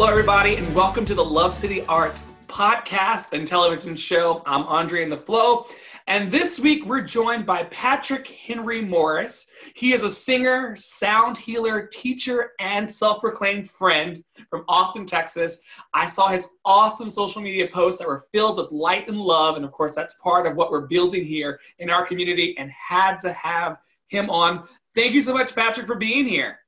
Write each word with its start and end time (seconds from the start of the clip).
hello, 0.00 0.10
everybody, 0.10 0.56
and 0.56 0.74
welcome 0.74 1.04
to 1.04 1.14
the 1.14 1.22
Love 1.22 1.52
City 1.52 1.84
Arts 1.84 2.30
podcast 2.48 3.34
and 3.34 3.46
television 3.46 3.94
show. 3.94 4.42
I'm 4.46 4.62
Andre 4.62 5.02
in 5.02 5.10
the 5.10 5.16
Flow, 5.18 5.66
and 6.06 6.30
this 6.30 6.58
week 6.58 6.86
we're 6.86 7.02
joined 7.02 7.44
by 7.44 7.64
Patrick 7.64 8.26
Henry 8.28 8.80
Morris. 8.80 9.50
He 9.74 9.92
is 9.92 10.02
a 10.02 10.08
singer, 10.08 10.74
sound 10.74 11.36
healer, 11.36 11.86
teacher, 11.86 12.52
and 12.60 12.90
self 12.90 13.20
proclaimed 13.20 13.70
friend 13.70 14.24
from 14.48 14.64
Austin, 14.68 15.04
Texas. 15.04 15.60
I 15.92 16.06
saw 16.06 16.28
his 16.28 16.48
awesome 16.64 17.10
social 17.10 17.42
media 17.42 17.68
posts 17.68 17.98
that 18.00 18.08
were 18.08 18.24
filled 18.32 18.56
with 18.56 18.72
light 18.72 19.06
and 19.06 19.18
love, 19.18 19.56
and 19.56 19.66
of 19.66 19.70
course, 19.70 19.94
that's 19.94 20.14
part 20.14 20.46
of 20.46 20.56
what 20.56 20.70
we're 20.70 20.86
building 20.86 21.26
here 21.26 21.60
in 21.78 21.90
our 21.90 22.06
community, 22.06 22.56
and 22.56 22.70
had 22.70 23.20
to 23.20 23.34
have 23.34 23.76
him 24.08 24.30
on. 24.30 24.66
Thank 24.94 25.12
you 25.12 25.20
so 25.20 25.34
much, 25.34 25.54
Patrick, 25.54 25.86
for 25.86 25.96
being 25.96 26.24
here. 26.24 26.60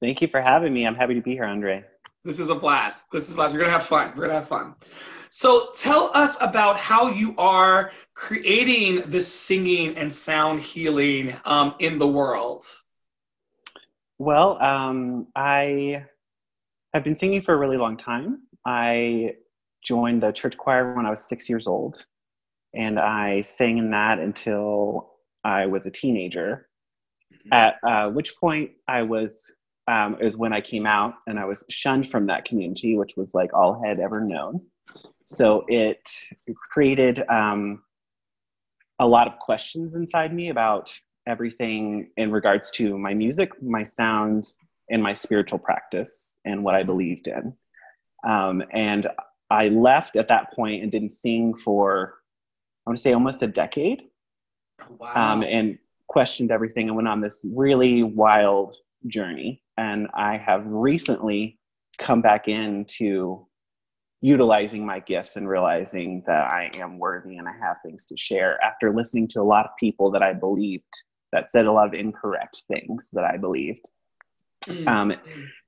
Thank 0.00 0.20
you 0.20 0.26
for 0.26 0.42
having 0.42 0.74
me. 0.74 0.84
I'm 0.84 0.96
happy 0.96 1.14
to 1.14 1.22
be 1.22 1.34
here, 1.34 1.44
Andre. 1.44 1.84
This 2.24 2.38
is 2.38 2.48
a 2.48 2.54
blast. 2.54 3.10
This 3.12 3.28
is 3.28 3.34
a 3.34 3.36
blast. 3.36 3.52
We're 3.54 3.60
gonna 3.60 3.72
have 3.72 3.86
fun. 3.86 4.12
We're 4.16 4.22
gonna 4.22 4.40
have 4.40 4.48
fun. 4.48 4.74
So 5.28 5.70
tell 5.76 6.10
us 6.14 6.40
about 6.40 6.78
how 6.78 7.08
you 7.08 7.34
are 7.36 7.92
creating 8.14 9.02
this 9.06 9.30
singing 9.30 9.96
and 9.96 10.12
sound 10.12 10.60
healing 10.60 11.34
um, 11.44 11.74
in 11.80 11.98
the 11.98 12.06
world. 12.06 12.64
Well, 14.18 14.62
um, 14.62 15.26
I 15.36 16.04
have 16.94 17.04
been 17.04 17.16
singing 17.16 17.42
for 17.42 17.54
a 17.54 17.58
really 17.58 17.76
long 17.76 17.96
time. 17.96 18.42
I 18.64 19.34
joined 19.82 20.22
the 20.22 20.32
church 20.32 20.56
choir 20.56 20.94
when 20.94 21.04
I 21.04 21.10
was 21.10 21.28
six 21.28 21.48
years 21.50 21.66
old, 21.66 22.06
and 22.72 22.98
I 22.98 23.42
sang 23.42 23.78
in 23.78 23.90
that 23.90 24.18
until 24.18 25.10
I 25.42 25.66
was 25.66 25.84
a 25.84 25.90
teenager. 25.90 26.68
Mm-hmm. 27.34 27.52
At 27.52 27.76
uh, 27.86 28.10
which 28.10 28.36
point 28.36 28.70
I 28.88 29.02
was 29.02 29.52
um, 29.88 30.16
is 30.20 30.36
when 30.36 30.52
I 30.52 30.60
came 30.60 30.86
out 30.86 31.14
and 31.26 31.38
I 31.38 31.44
was 31.44 31.64
shunned 31.68 32.08
from 32.10 32.26
that 32.26 32.44
community, 32.44 32.96
which 32.96 33.16
was 33.16 33.34
like 33.34 33.52
all 33.52 33.82
I 33.84 33.88
had 33.88 34.00
ever 34.00 34.20
known. 34.20 34.62
So 35.24 35.64
it 35.68 36.08
created 36.70 37.22
um, 37.28 37.82
a 38.98 39.06
lot 39.06 39.26
of 39.26 39.38
questions 39.38 39.96
inside 39.96 40.34
me 40.34 40.50
about 40.50 40.92
everything 41.26 42.10
in 42.16 42.30
regards 42.30 42.70
to 42.72 42.98
my 42.98 43.14
music, 43.14 43.50
my 43.62 43.82
sound, 43.82 44.46
and 44.90 45.02
my 45.02 45.14
spiritual 45.14 45.58
practice 45.58 46.38
and 46.44 46.62
what 46.62 46.74
I 46.74 46.82
believed 46.82 47.26
in. 47.26 47.54
Um, 48.28 48.62
and 48.72 49.06
I 49.50 49.68
left 49.68 50.16
at 50.16 50.28
that 50.28 50.52
point 50.52 50.82
and 50.82 50.92
didn't 50.92 51.10
sing 51.10 51.54
for, 51.54 52.14
I 52.86 52.90
want 52.90 52.98
to 52.98 53.02
say, 53.02 53.12
almost 53.12 53.42
a 53.42 53.46
decade. 53.46 54.02
Wow. 54.98 55.32
Um, 55.32 55.42
and 55.42 55.78
questioned 56.08 56.50
everything 56.50 56.88
and 56.88 56.96
went 56.96 57.08
on 57.08 57.20
this 57.20 57.40
really 57.44 58.02
wild 58.02 58.76
journey. 59.06 59.62
And 59.76 60.08
I 60.14 60.36
have 60.36 60.62
recently 60.66 61.58
come 61.98 62.20
back 62.20 62.48
into 62.48 63.46
utilizing 64.20 64.86
my 64.86 65.00
gifts 65.00 65.36
and 65.36 65.48
realizing 65.48 66.22
that 66.26 66.50
I 66.52 66.70
am 66.76 66.98
worthy 66.98 67.36
and 67.36 67.46
I 67.46 67.52
have 67.60 67.76
things 67.84 68.06
to 68.06 68.16
share 68.16 68.62
after 68.64 68.94
listening 68.94 69.28
to 69.28 69.40
a 69.40 69.42
lot 69.42 69.66
of 69.66 69.72
people 69.78 70.10
that 70.12 70.22
I 70.22 70.32
believed 70.32 70.84
that 71.32 71.50
said 71.50 71.66
a 71.66 71.72
lot 71.72 71.86
of 71.86 71.94
incorrect 71.94 72.62
things 72.68 73.10
that 73.12 73.24
I 73.24 73.36
believed. 73.36 73.84
Mm-hmm. 74.66 74.88
Um, 74.88 75.12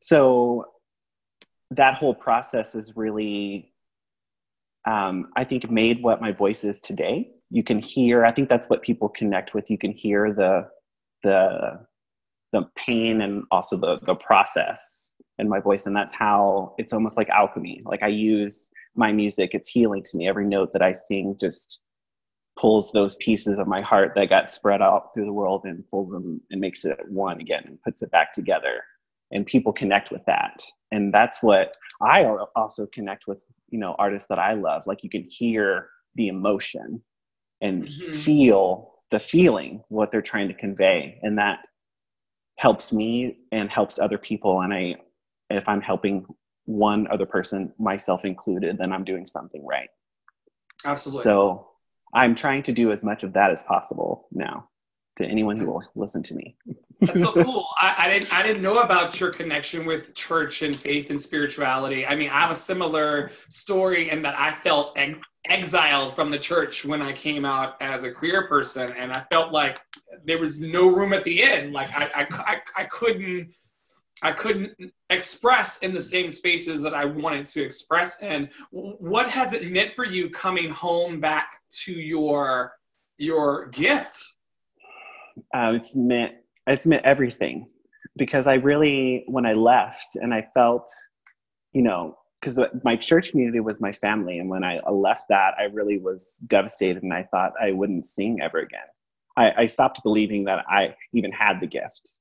so 0.00 0.64
that 1.72 1.94
whole 1.94 2.14
process 2.14 2.74
is 2.74 2.96
really, 2.96 3.72
um, 4.89 5.28
I 5.36 5.45
think, 5.45 5.70
made 5.70 6.02
what 6.02 6.22
my 6.22 6.33
voice 6.33 6.64
is 6.64 6.80
today. 6.80 7.33
You 7.50 7.62
can 7.62 7.80
hear. 7.80 8.24
I 8.24 8.30
think 8.30 8.48
that's 8.48 8.70
what 8.70 8.80
people 8.80 9.08
connect 9.08 9.55
with. 9.55 9.70
You 9.70 9.77
can 9.77 9.92
hear 9.92 10.33
the 10.33 10.68
the 11.22 11.84
the 12.52 12.62
pain 12.77 13.23
and 13.23 13.45
also 13.51 13.77
the 13.77 13.98
the 14.05 14.14
process 14.14 15.17
in 15.39 15.48
my 15.48 15.61
voice. 15.61 15.86
And 15.86 15.95
that's 15.95 16.14
how 16.14 16.74
it's 16.79 16.92
almost 16.92 17.17
like 17.17 17.29
alchemy. 17.29 17.83
Like 17.84 18.02
i 18.02 18.08
use 18.08 18.70
my 18.95 19.12
music 19.12 19.51
it's 19.52 19.68
healing 19.68 20.02
to 20.05 20.17
me. 20.17 20.29
Every 20.29 20.46
note 20.46 20.73
that 20.73 20.83
i 20.83 20.92
sing 20.92 21.36
just 21.40 21.83
pulls 22.58 22.90
those 22.90 23.17
pieces 23.17 23.58
of 23.58 23.67
my 23.67 23.83
heart 23.83 24.12
that 24.17 24.30
got 24.30 24.51
spread 24.51 24.80
out 24.80 25.12
through 25.12 25.27
the 25.27 25.33
world 25.33 25.62
and 25.64 25.86
pulls 25.90 26.11
them 26.11 26.40
and 26.51 26.61
makes 26.61 26.86
it 26.86 26.98
one 27.08 27.39
again 27.39 27.62
and 27.67 27.83
puts 27.83 28.02
it 28.02 28.11
back 28.11 28.33
together. 28.33 28.83
And 29.30 29.45
people 29.45 29.73
connect 29.73 30.11
with 30.11 30.24
that. 30.27 30.63
And 30.92 31.13
that's 31.13 31.42
what 31.42 31.77
i 32.02 32.24
also 32.55 32.86
connect 32.92 33.27
with 33.27 33.45
you 33.70 33.78
know 33.78 33.95
artists 33.98 34.28
that 34.28 34.39
i 34.39 34.55
love. 34.55 34.86
Like 34.86 35.02
you 35.02 35.11
can 35.11 35.27
hear 35.28 35.90
the 36.14 36.28
emotion 36.28 37.02
and 37.61 37.84
mm-hmm. 37.84 38.13
feel 38.13 38.95
the 39.11 39.18
feeling 39.18 39.83
what 39.89 40.11
they're 40.11 40.23
trying 40.23 40.48
to 40.48 40.55
convey. 40.55 41.18
And 41.23 41.39
that 41.39 41.61
helps 42.66 42.92
me 42.92 43.38
and 43.52 43.70
helps 43.70 43.96
other 44.00 44.18
people 44.18 44.62
and 44.62 44.74
i 44.74 44.92
if 45.50 45.68
i'm 45.68 45.80
helping 45.80 46.27
one 46.64 47.06
other 47.12 47.24
person 47.24 47.72
myself 47.78 48.24
included 48.24 48.77
then 48.77 48.92
i'm 48.92 49.04
doing 49.04 49.24
something 49.24 49.64
right. 49.64 49.88
Absolutely. 50.84 51.22
So 51.22 51.68
i'm 52.12 52.34
trying 52.34 52.64
to 52.64 52.72
do 52.72 52.90
as 52.90 53.04
much 53.04 53.22
of 53.22 53.32
that 53.34 53.52
as 53.52 53.62
possible 53.62 54.27
now 54.32 54.68
to 55.18 55.24
anyone 55.24 55.56
who 55.58 55.66
will 55.66 55.84
listen 55.94 56.24
to 56.24 56.34
me. 56.34 56.56
That's 57.00 57.20
so 57.20 57.32
cool. 57.44 57.66
I, 57.80 57.94
I, 57.98 58.08
didn't 58.08 58.32
i 58.34 58.42
didn't 58.42 58.64
know 58.64 58.78
about 58.88 59.20
your 59.20 59.30
connection 59.30 59.86
with 59.86 60.12
church 60.16 60.62
and 60.62 60.74
faith 60.74 61.10
and 61.10 61.20
spirituality. 61.20 62.04
I 62.04 62.16
mean 62.16 62.30
i 62.30 62.40
have 62.40 62.50
a 62.50 62.60
similar 62.70 63.30
story 63.48 64.10
in 64.10 64.22
that 64.22 64.36
i 64.40 64.52
felt 64.52 64.98
exiled 65.48 66.14
from 66.14 66.30
the 66.30 66.38
church 66.38 66.84
when 66.84 67.02
I 67.02 67.12
came 67.12 67.44
out 67.44 67.80
as 67.80 68.02
a 68.02 68.10
queer 68.10 68.48
person, 68.48 68.90
and 68.92 69.12
I 69.12 69.24
felt 69.30 69.52
like 69.52 69.78
there 70.24 70.39
was 70.39 70.61
no 70.61 70.89
room 70.89 71.12
at 71.12 71.24
the 71.24 71.42
end. 71.42 71.72
Like 71.72 71.90
I, 71.94 72.11
I, 72.14 72.27
I, 72.30 72.61
I 72.77 72.84
couldn't, 72.84 73.52
I 74.22 74.33
couldn't 74.33 74.74
express 75.11 75.78
in 75.78 75.92
the 75.92 76.00
same 76.00 76.30
spaces 76.30 76.80
that 76.83 76.94
I 76.94 77.05
wanted 77.05 77.46
to 77.46 77.62
express 77.62 78.22
in. 78.22 78.48
What 78.70 79.30
has 79.30 79.52
it 79.52 79.70
meant 79.70 79.92
for 79.95 80.05
you 80.05 80.30
coming 80.30 80.70
home 80.70 81.20
back 81.20 81.61
to 81.84 81.92
your 81.92 82.72
your 83.18 83.66
gift? 83.68 84.24
Uh, 85.55 85.72
it's 85.74 85.95
meant 85.95 86.34
it's 86.66 86.86
meant 86.86 87.05
everything 87.05 87.68
because 88.16 88.46
I 88.46 88.55
really 88.55 89.24
when 89.27 89.45
I 89.45 89.52
left 89.52 90.16
and 90.16 90.33
I 90.33 90.46
felt, 90.55 90.89
you 91.72 91.83
know, 91.83 92.16
because 92.40 92.58
my 92.84 92.96
church 92.96 93.30
community 93.30 93.61
was 93.61 93.80
my 93.80 93.92
family 93.92 94.39
and 94.39 94.48
when 94.48 94.62
i 94.62 94.78
left 94.90 95.24
that 95.28 95.55
i 95.58 95.64
really 95.64 95.98
was 95.98 96.39
devastated 96.46 97.02
and 97.02 97.12
i 97.12 97.22
thought 97.22 97.52
i 97.61 97.72
wouldn't 97.72 98.05
sing 98.05 98.39
ever 98.42 98.58
again 98.58 98.86
i, 99.36 99.52
I 99.58 99.67
stopped 99.67 100.02
believing 100.02 100.45
that 100.45 100.64
i 100.69 100.95
even 101.13 101.33
had 101.33 101.61
the 101.61 101.67
gift. 101.67 102.19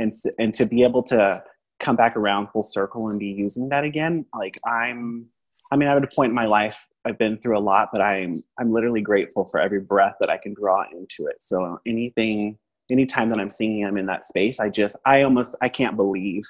And, 0.00 0.12
and 0.38 0.54
to 0.54 0.64
be 0.64 0.84
able 0.84 1.02
to 1.04 1.42
come 1.80 1.96
back 1.96 2.16
around 2.16 2.48
full 2.48 2.62
circle 2.62 3.08
and 3.08 3.18
be 3.18 3.26
using 3.26 3.68
that 3.68 3.84
again 3.84 4.24
like 4.34 4.56
i'm 4.66 5.26
i 5.70 5.76
mean 5.76 5.88
i'm 5.88 5.96
at 5.96 6.04
a 6.04 6.14
point 6.14 6.30
in 6.30 6.34
my 6.34 6.46
life 6.46 6.86
i've 7.04 7.18
been 7.18 7.38
through 7.38 7.58
a 7.58 7.60
lot 7.60 7.88
but 7.92 8.00
i'm 8.00 8.42
i'm 8.58 8.72
literally 8.72 9.00
grateful 9.00 9.44
for 9.44 9.60
every 9.60 9.80
breath 9.80 10.14
that 10.20 10.30
i 10.30 10.36
can 10.36 10.54
draw 10.54 10.84
into 10.92 11.26
it. 11.26 11.40
So 11.40 11.80
anything 11.86 12.58
anytime 12.90 13.28
that 13.30 13.38
i'm 13.38 13.50
singing 13.50 13.84
i'm 13.84 13.96
in 13.96 14.06
that 14.06 14.24
space 14.24 14.60
i 14.60 14.68
just 14.68 14.96
i 15.04 15.22
almost 15.22 15.54
i 15.62 15.68
can't 15.68 15.96
believe 15.96 16.44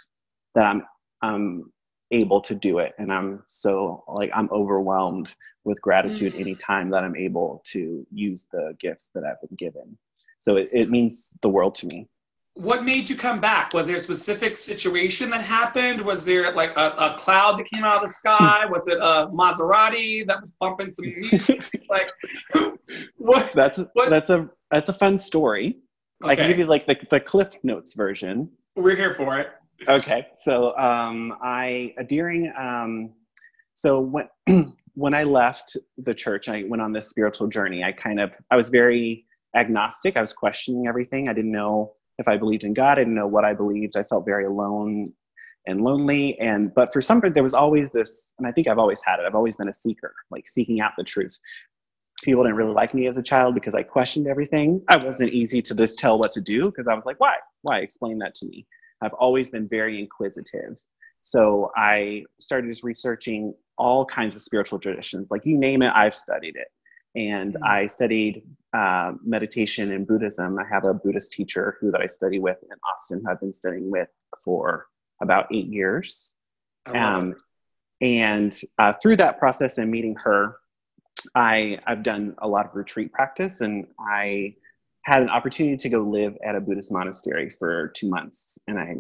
that 0.55 0.65
i'm 0.65 0.83
i'm 1.23 1.73
able 2.11 2.41
to 2.41 2.55
do 2.55 2.79
it. 2.79 2.95
And 2.99 3.13
i'm 3.13 3.43
so 3.47 4.05
like 4.09 4.31
i'm 4.35 4.49
overwhelmed 4.51 5.35
with 5.65 5.81
gratitude 5.83 6.35
mm. 6.35 6.41
anytime 6.41 6.91
that 6.91 7.05
i'm 7.05 7.17
able 7.17 7.63
to 7.67 8.07
use 8.13 8.47
the 8.51 8.75
gifts 8.81 9.11
that 9.15 9.25
i've 9.25 9.41
been 9.41 9.57
given. 9.57 9.97
So 10.39 10.57
it, 10.57 10.69
it 10.73 10.91
means 10.91 11.33
the 11.43 11.49
world 11.49 11.75
to 11.77 11.87
me. 11.87 12.09
What 12.55 12.85
made 12.85 13.09
you 13.09 13.17
come 13.17 13.41
back? 13.41 13.73
Was 13.73 13.87
there 13.87 13.97
a 13.97 14.01
specific 14.01 14.57
situation 14.57 15.31
that 15.31 15.45
happened? 15.45 16.01
Was 16.01 16.25
there 16.25 16.53
like 16.53 16.77
a, 16.77 16.95
a 16.99 17.17
cloud 17.17 17.59
that 17.59 17.69
came 17.73 17.85
out 17.85 17.97
of 17.97 18.03
the 18.03 18.13
sky? 18.13 18.67
Was 18.67 18.89
it 18.89 18.99
a 18.99 19.29
maserati 19.33 20.27
that 20.27 20.41
was 20.41 20.57
bumping 20.59 20.91
some 20.91 21.07
music 21.07 21.71
like 21.91 22.11
what 23.17 23.53
that's 23.53 23.79
what? 23.93 24.11
that's 24.11 24.31
a 24.31 24.49
that's 24.71 24.89
a 24.89 24.93
fun 24.93 25.19
story. 25.19 25.79
Okay. 26.23 26.33
i 26.33 26.37
can 26.37 26.49
give 26.49 26.59
you 26.59 26.67
like 26.67 26.87
the, 26.87 26.97
the 27.11 27.21
cliff 27.21 27.55
notes 27.63 27.95
version. 27.95 28.51
We're 28.75 28.97
here 28.97 29.15
for 29.15 29.39
it 29.39 29.49
okay 29.87 30.27
so 30.35 30.77
um 30.77 31.35
i 31.43 31.95
during 32.09 32.53
um 32.59 33.11
so 33.75 34.01
when 34.01 34.29
when 34.95 35.15
i 35.15 35.23
left 35.23 35.77
the 35.99 36.15
church 36.15 36.49
i 36.49 36.65
went 36.69 36.83
on 36.83 36.93
this 36.93 37.09
spiritual 37.09 37.47
journey. 37.47 37.85
I 37.85 37.93
kind 37.93 38.19
of 38.19 38.35
i 38.51 38.57
was 38.57 38.69
very 38.69 39.25
agnostic. 39.55 40.17
I 40.17 40.21
was 40.21 40.33
questioning 40.33 40.87
everything. 40.87 41.29
I 41.29 41.33
didn't 41.33 41.53
know 41.53 41.95
if 42.19 42.29
i 42.29 42.37
believed 42.37 42.65
in 42.65 42.75
god. 42.75 42.93
I 42.93 43.03
didn't 43.03 43.15
know 43.15 43.27
what 43.27 43.45
i 43.45 43.55
believed. 43.55 43.97
I 43.97 44.03
felt 44.03 44.25
very 44.25 44.47
alone 44.47 45.13
and 45.67 45.81
lonely. 45.81 46.39
And 46.41 46.75
but 46.75 46.93
for 46.93 47.01
some 47.01 47.21
there 47.21 47.43
was 47.43 47.55
always 47.55 47.91
this 47.91 48.35
and 48.39 48.47
i 48.47 48.53
think 48.53 48.67
i've 48.67 48.79
always 48.79 49.03
had 49.05 49.21
it 49.21 49.27
i've 49.27 49.35
always 49.35 49.57
been 49.57 49.69
a 49.69 49.73
seeker 49.73 50.15
like 50.31 50.49
seeking 50.49 50.81
out 50.81 50.93
the 50.99 51.05
truth. 51.05 51.39
People 52.25 52.43
didn't 52.43 52.57
really 52.57 52.73
like 52.73 52.95
me 52.95 53.07
as 53.07 53.17
a 53.17 53.23
child 53.23 53.55
because 53.55 53.77
i 53.77 53.83
questioned 53.83 54.27
everything. 54.27 54.83
I 54.89 54.97
wasn't 54.97 55.33
easy 55.33 55.63
to 55.63 55.75
just 55.75 56.01
tell 56.01 56.19
what 56.19 56.33
to 56.33 56.41
do 56.41 56.67
because 56.67 56.89
i 56.89 56.95
was 56.95 57.05
like 57.07 57.21
why? 57.21 57.37
Why? 57.63 57.79
Explain 57.79 58.19
that 58.19 58.35
to 58.37 58.47
me 58.47 58.67
I've 59.01 59.15
always 59.15 59.51
been 59.51 59.69
very 59.69 59.99
inquisitive. 59.99 60.79
So 61.21 61.71
I 61.77 62.25
started 62.41 62.71
just 62.71 62.85
researching 62.85 63.55
all 63.77 64.05
kinds 64.05 64.35
of 64.35 64.43
spiritual 64.43 64.79
traditions. 64.79 65.31
Like 65.31 65.45
you 65.45 65.57
name 65.57 65.83
it, 65.83 65.93
I've 65.95 66.15
studied 66.15 66.57
it. 66.57 66.69
And 67.15 67.55
mm-hmm. 67.55 67.65
I 67.65 67.87
studied 67.87 68.43
uh, 68.73 69.13
meditation 69.25 69.93
and 69.93 70.07
Buddhism. 70.07 70.59
I 70.59 70.65
have 70.71 70.85
a 70.85 70.95
Buddhist 70.95 71.33
teacher 71.33 71.77
who 71.81 71.91
that 71.91 72.01
I 72.01 72.07
study 72.07 72.39
with 72.39 72.59
in 72.63 72.77
Austin, 72.91 73.23
who 73.25 73.31
I've 73.31 73.41
been 73.41 73.53
studying 73.53 73.91
with 73.91 74.09
for 74.45 74.87
about 75.21 75.47
eight 75.53 75.67
years. 75.67 76.35
Um, 76.87 77.35
and 78.01 78.59
uh, 78.79 78.93
through 79.03 79.17
that 79.17 79.39
process 79.39 79.79
and 79.79 79.91
meeting 79.91 80.15
her, 80.17 80.57
I, 81.35 81.79
I've 81.87 82.03
done 82.03 82.35
a 82.39 82.49
lot 82.49 82.67
of 82.67 82.75
retreat 82.75 83.13
practice 83.13 83.61
and 83.61 83.87
I 83.99 84.55
had 85.09 85.23
an 85.23 85.31
opportunity 85.31 85.77
to 85.79 85.89
go 85.89 86.01
live 86.01 86.37
at 86.45 86.55
a 86.55 86.61
Buddhist 86.61 86.93
monastery 86.93 87.49
for 87.49 87.89
two 87.97 88.11
months. 88.11 88.59
And 88.69 88.79
I, 88.79 88.97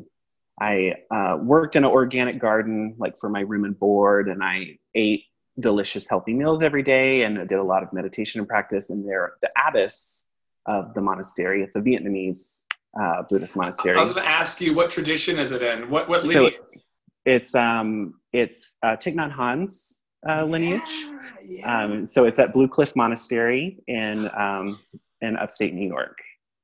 I 0.60 0.94
uh, 1.14 1.37
worked 1.37 1.76
in 1.76 1.84
an 1.84 1.90
organic 1.90 2.40
garden, 2.40 2.94
like 2.99 3.19
for 3.19 3.28
my 3.28 3.40
room 3.40 3.64
and 3.64 3.78
board, 3.78 4.28
and 4.28 4.43
I 4.43 4.78
ate 4.94 5.25
delicious, 5.60 6.08
healthy 6.08 6.32
meals 6.32 6.62
every 6.62 6.82
day 6.82 7.22
and 7.22 7.38
I 7.38 7.44
did 7.44 7.58
a 7.58 7.62
lot 7.62 7.82
of 7.82 7.93
meditation 7.93 8.40
and 8.40 8.49
practice. 8.49 8.88
And 8.88 9.06
there, 9.06 9.34
the 9.43 9.50
abbess 9.66 10.28
of 10.64 10.94
the 10.94 11.02
monastery, 11.02 11.62
it's 11.62 11.76
a 11.76 11.81
Vietnamese 11.81 12.62
uh, 12.99 13.22
Buddhist 13.28 13.55
monastery. 13.56 13.99
I 13.99 14.00
was 14.00 14.14
going 14.14 14.25
to 14.25 14.31
ask 14.31 14.62
you, 14.62 14.75
what 14.75 14.90
tradition 14.90 15.38
is 15.38 15.52
it 15.52 15.62
in? 15.62 15.90
What, 15.90 16.08
what 16.08 16.25
lineage? 16.25 16.55
So 16.55 16.81
it's, 17.26 17.55
um, 17.55 18.14
it's 18.32 18.76
uh, 18.82 18.96
Thich 18.96 19.14
Nhat 19.14 19.32
Hanh's 19.32 20.02
uh, 20.26 20.44
lineage. 20.44 20.81
Yeah, 20.87 21.20
yeah. 21.44 21.82
Um, 21.82 22.06
so 22.06 22.25
it's 22.25 22.38
at 22.38 22.55
Blue 22.55 22.69
Cliff 22.69 22.96
Monastery 22.96 23.78
in 23.88 24.31
um, 24.34 24.78
in 25.23 25.37
upstate 25.37 25.75
New 25.75 25.87
York. 25.87 26.17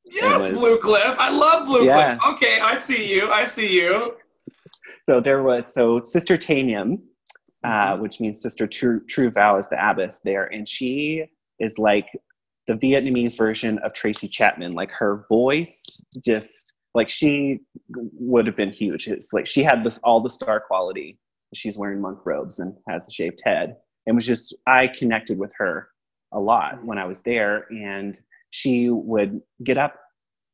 Yes, 0.04 0.50
was, 0.50 0.58
Blue 0.58 0.78
Cliff. 0.78 1.14
I 1.18 1.30
love 1.30 1.66
Blue 1.66 1.84
yeah. 1.84 2.16
Cliff. 2.16 2.34
Okay, 2.34 2.60
I 2.60 2.76
see 2.76 3.12
you. 3.12 3.30
I 3.30 3.44
see 3.44 3.72
you. 3.72 4.16
So 5.06 5.20
there 5.20 5.42
was 5.42 5.72
so 5.72 6.02
Sister 6.02 6.36
Tanium, 6.36 6.98
uh, 7.64 7.68
mm-hmm. 7.68 8.02
which 8.02 8.20
means 8.20 8.40
Sister 8.40 8.66
True 8.66 9.00
True 9.06 9.30
Vow 9.30 9.56
is 9.56 9.68
the 9.68 9.76
abbess 9.82 10.20
there, 10.20 10.46
and 10.52 10.68
she 10.68 11.24
is 11.58 11.78
like 11.78 12.06
the 12.66 12.74
Vietnamese 12.74 13.36
version 13.36 13.78
of 13.78 13.94
Tracy 13.94 14.28
Chapman. 14.28 14.72
Like 14.72 14.90
her 14.90 15.24
voice, 15.28 15.84
just 16.24 16.74
like 16.94 17.08
she 17.08 17.60
would 17.90 18.46
have 18.46 18.56
been 18.56 18.72
huge. 18.72 19.08
It's 19.08 19.32
like 19.32 19.46
she 19.46 19.62
had 19.62 19.82
this 19.82 19.98
all 20.04 20.20
the 20.20 20.30
star 20.30 20.60
quality 20.60 21.18
she's 21.54 21.78
wearing 21.78 22.00
monk 22.00 22.18
robes 22.24 22.58
and 22.58 22.74
has 22.88 23.08
a 23.08 23.12
shaved 23.12 23.40
head 23.44 23.76
and 24.06 24.16
was 24.16 24.26
just 24.26 24.54
i 24.66 24.86
connected 24.86 25.38
with 25.38 25.52
her 25.56 25.88
a 26.32 26.40
lot 26.40 26.84
when 26.84 26.98
i 26.98 27.04
was 27.04 27.22
there 27.22 27.66
and 27.70 28.20
she 28.54 28.88
would 28.88 29.40
get 29.64 29.76
up 29.76 29.98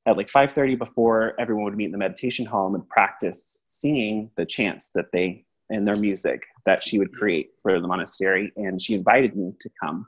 at 0.06 0.17
like 0.17 0.29
5.30 0.29 0.79
before 0.79 1.35
everyone 1.38 1.64
would 1.64 1.76
meet 1.76 1.85
in 1.85 1.93
the 1.93 1.99
meditation 1.99 2.47
hall 2.47 2.75
and 2.75 2.88
practice 2.88 3.67
singing 3.69 4.31
the 4.38 4.47
chants 4.47 4.88
that 4.94 5.12
they 5.12 5.44
and 5.69 5.87
their 5.87 5.97
music 5.97 6.41
that 6.64 6.82
she 6.82 6.99
would 6.99 7.12
create 7.12 7.50
for 7.61 7.79
the 7.79 7.87
monastery. 7.87 8.50
And 8.56 8.81
she 8.81 8.94
invited 8.94 9.37
me 9.37 9.52
to 9.61 9.70
come. 9.79 10.06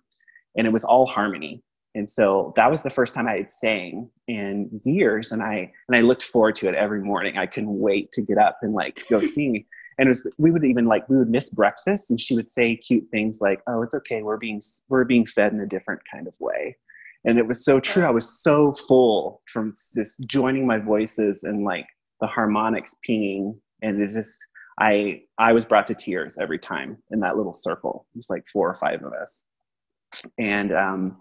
And 0.56 0.66
it 0.66 0.72
was 0.72 0.84
all 0.84 1.04
harmony. 1.04 1.62
And 1.94 2.08
so 2.08 2.54
that 2.56 2.70
was 2.70 2.82
the 2.82 2.88
first 2.88 3.14
time 3.14 3.28
i 3.28 3.34
had 3.34 3.50
sang 3.50 4.08
in 4.26 4.80
years. 4.86 5.32
And 5.32 5.42
i 5.42 5.70
and 5.86 5.94
i 5.94 6.00
looked 6.00 6.22
forward 6.22 6.54
to 6.56 6.68
it 6.70 6.74
every 6.74 7.02
morning. 7.02 7.36
I 7.36 7.44
couldn't 7.44 7.78
wait 7.78 8.10
to 8.12 8.22
get 8.22 8.38
up 8.38 8.56
and 8.62 8.72
like 8.72 9.04
go 9.10 9.20
sing. 9.36 9.66
And 9.98 10.06
it 10.06 10.08
was 10.08 10.26
we 10.38 10.50
would 10.50 10.64
even 10.64 10.86
like 10.86 11.06
we 11.10 11.18
would 11.18 11.28
miss 11.28 11.50
breakfast 11.50 12.10
and 12.10 12.18
she 12.18 12.34
would 12.34 12.48
say 12.48 12.74
cute 12.74 13.06
things 13.10 13.42
like 13.42 13.60
oh 13.66 13.82
it's 13.82 13.94
okay. 13.96 14.22
We're 14.22 14.38
being 14.38 14.62
we're 14.88 15.04
being 15.04 15.26
fed 15.26 15.52
in 15.52 15.60
a 15.60 15.66
different 15.66 16.00
kind 16.10 16.26
of 16.26 16.34
way 16.40 16.74
and 17.24 17.38
it 17.38 17.46
was 17.46 17.64
so 17.64 17.80
true 17.80 18.04
i 18.04 18.10
was 18.10 18.42
so 18.42 18.72
full 18.72 19.42
from 19.46 19.74
this 19.94 20.16
joining 20.26 20.66
my 20.66 20.78
voices 20.78 21.44
and 21.44 21.64
like 21.64 21.86
the 22.20 22.26
harmonics 22.26 22.96
pinging 23.04 23.58
and 23.82 24.00
it 24.00 24.10
just 24.10 24.36
i 24.80 25.20
i 25.38 25.52
was 25.52 25.64
brought 25.64 25.86
to 25.86 25.94
tears 25.94 26.38
every 26.38 26.58
time 26.58 26.96
in 27.10 27.20
that 27.20 27.36
little 27.36 27.52
circle 27.52 28.06
it 28.14 28.16
was 28.16 28.30
like 28.30 28.46
four 28.46 28.68
or 28.68 28.74
five 28.74 29.02
of 29.02 29.12
us 29.12 29.46
and 30.38 30.72
um, 30.74 31.16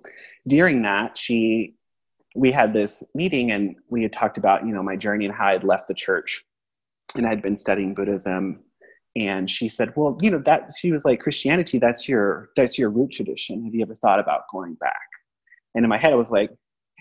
during 0.48 0.82
that 0.82 1.18
she 1.18 1.76
we 2.36 2.52
had 2.52 2.74
this 2.74 3.04
meeting 3.16 3.52
and 3.52 3.76
we 3.90 4.04
had 4.04 4.14
talked 4.14 4.38
about 4.38 4.66
you 4.66 4.74
know 4.74 4.84
my 4.84 4.96
journey 4.96 5.26
and 5.26 5.34
how 5.34 5.48
i'd 5.48 5.64
left 5.64 5.88
the 5.88 5.94
church 5.94 6.44
and 7.16 7.28
I'd 7.28 7.42
been 7.42 7.58
studying 7.58 7.94
Buddhism. 7.94 8.64
And 9.16 9.50
she 9.50 9.68
said, 9.68 9.94
"Well, 9.96 10.18
you 10.22 10.30
know 10.30 10.40
that." 10.40 10.72
She 10.80 10.92
was 10.92 11.04
like, 11.04 11.20
"Christianity, 11.20 11.80
that's 11.80 12.08
your 12.08 12.50
that's 12.56 12.78
your 12.78 12.90
root 12.90 13.12
tradition. 13.12 13.66
Have 13.66 13.76
you 13.76 13.82
ever 13.82 13.96
thought 13.96 14.20
about 14.20 14.44
going 14.50 14.76
back?" 14.76 15.11
And 15.76 15.86
in 15.86 15.90
my 15.90 15.98
head, 15.98 16.14
I 16.14 16.16
was 16.16 16.32
like, 16.32 16.52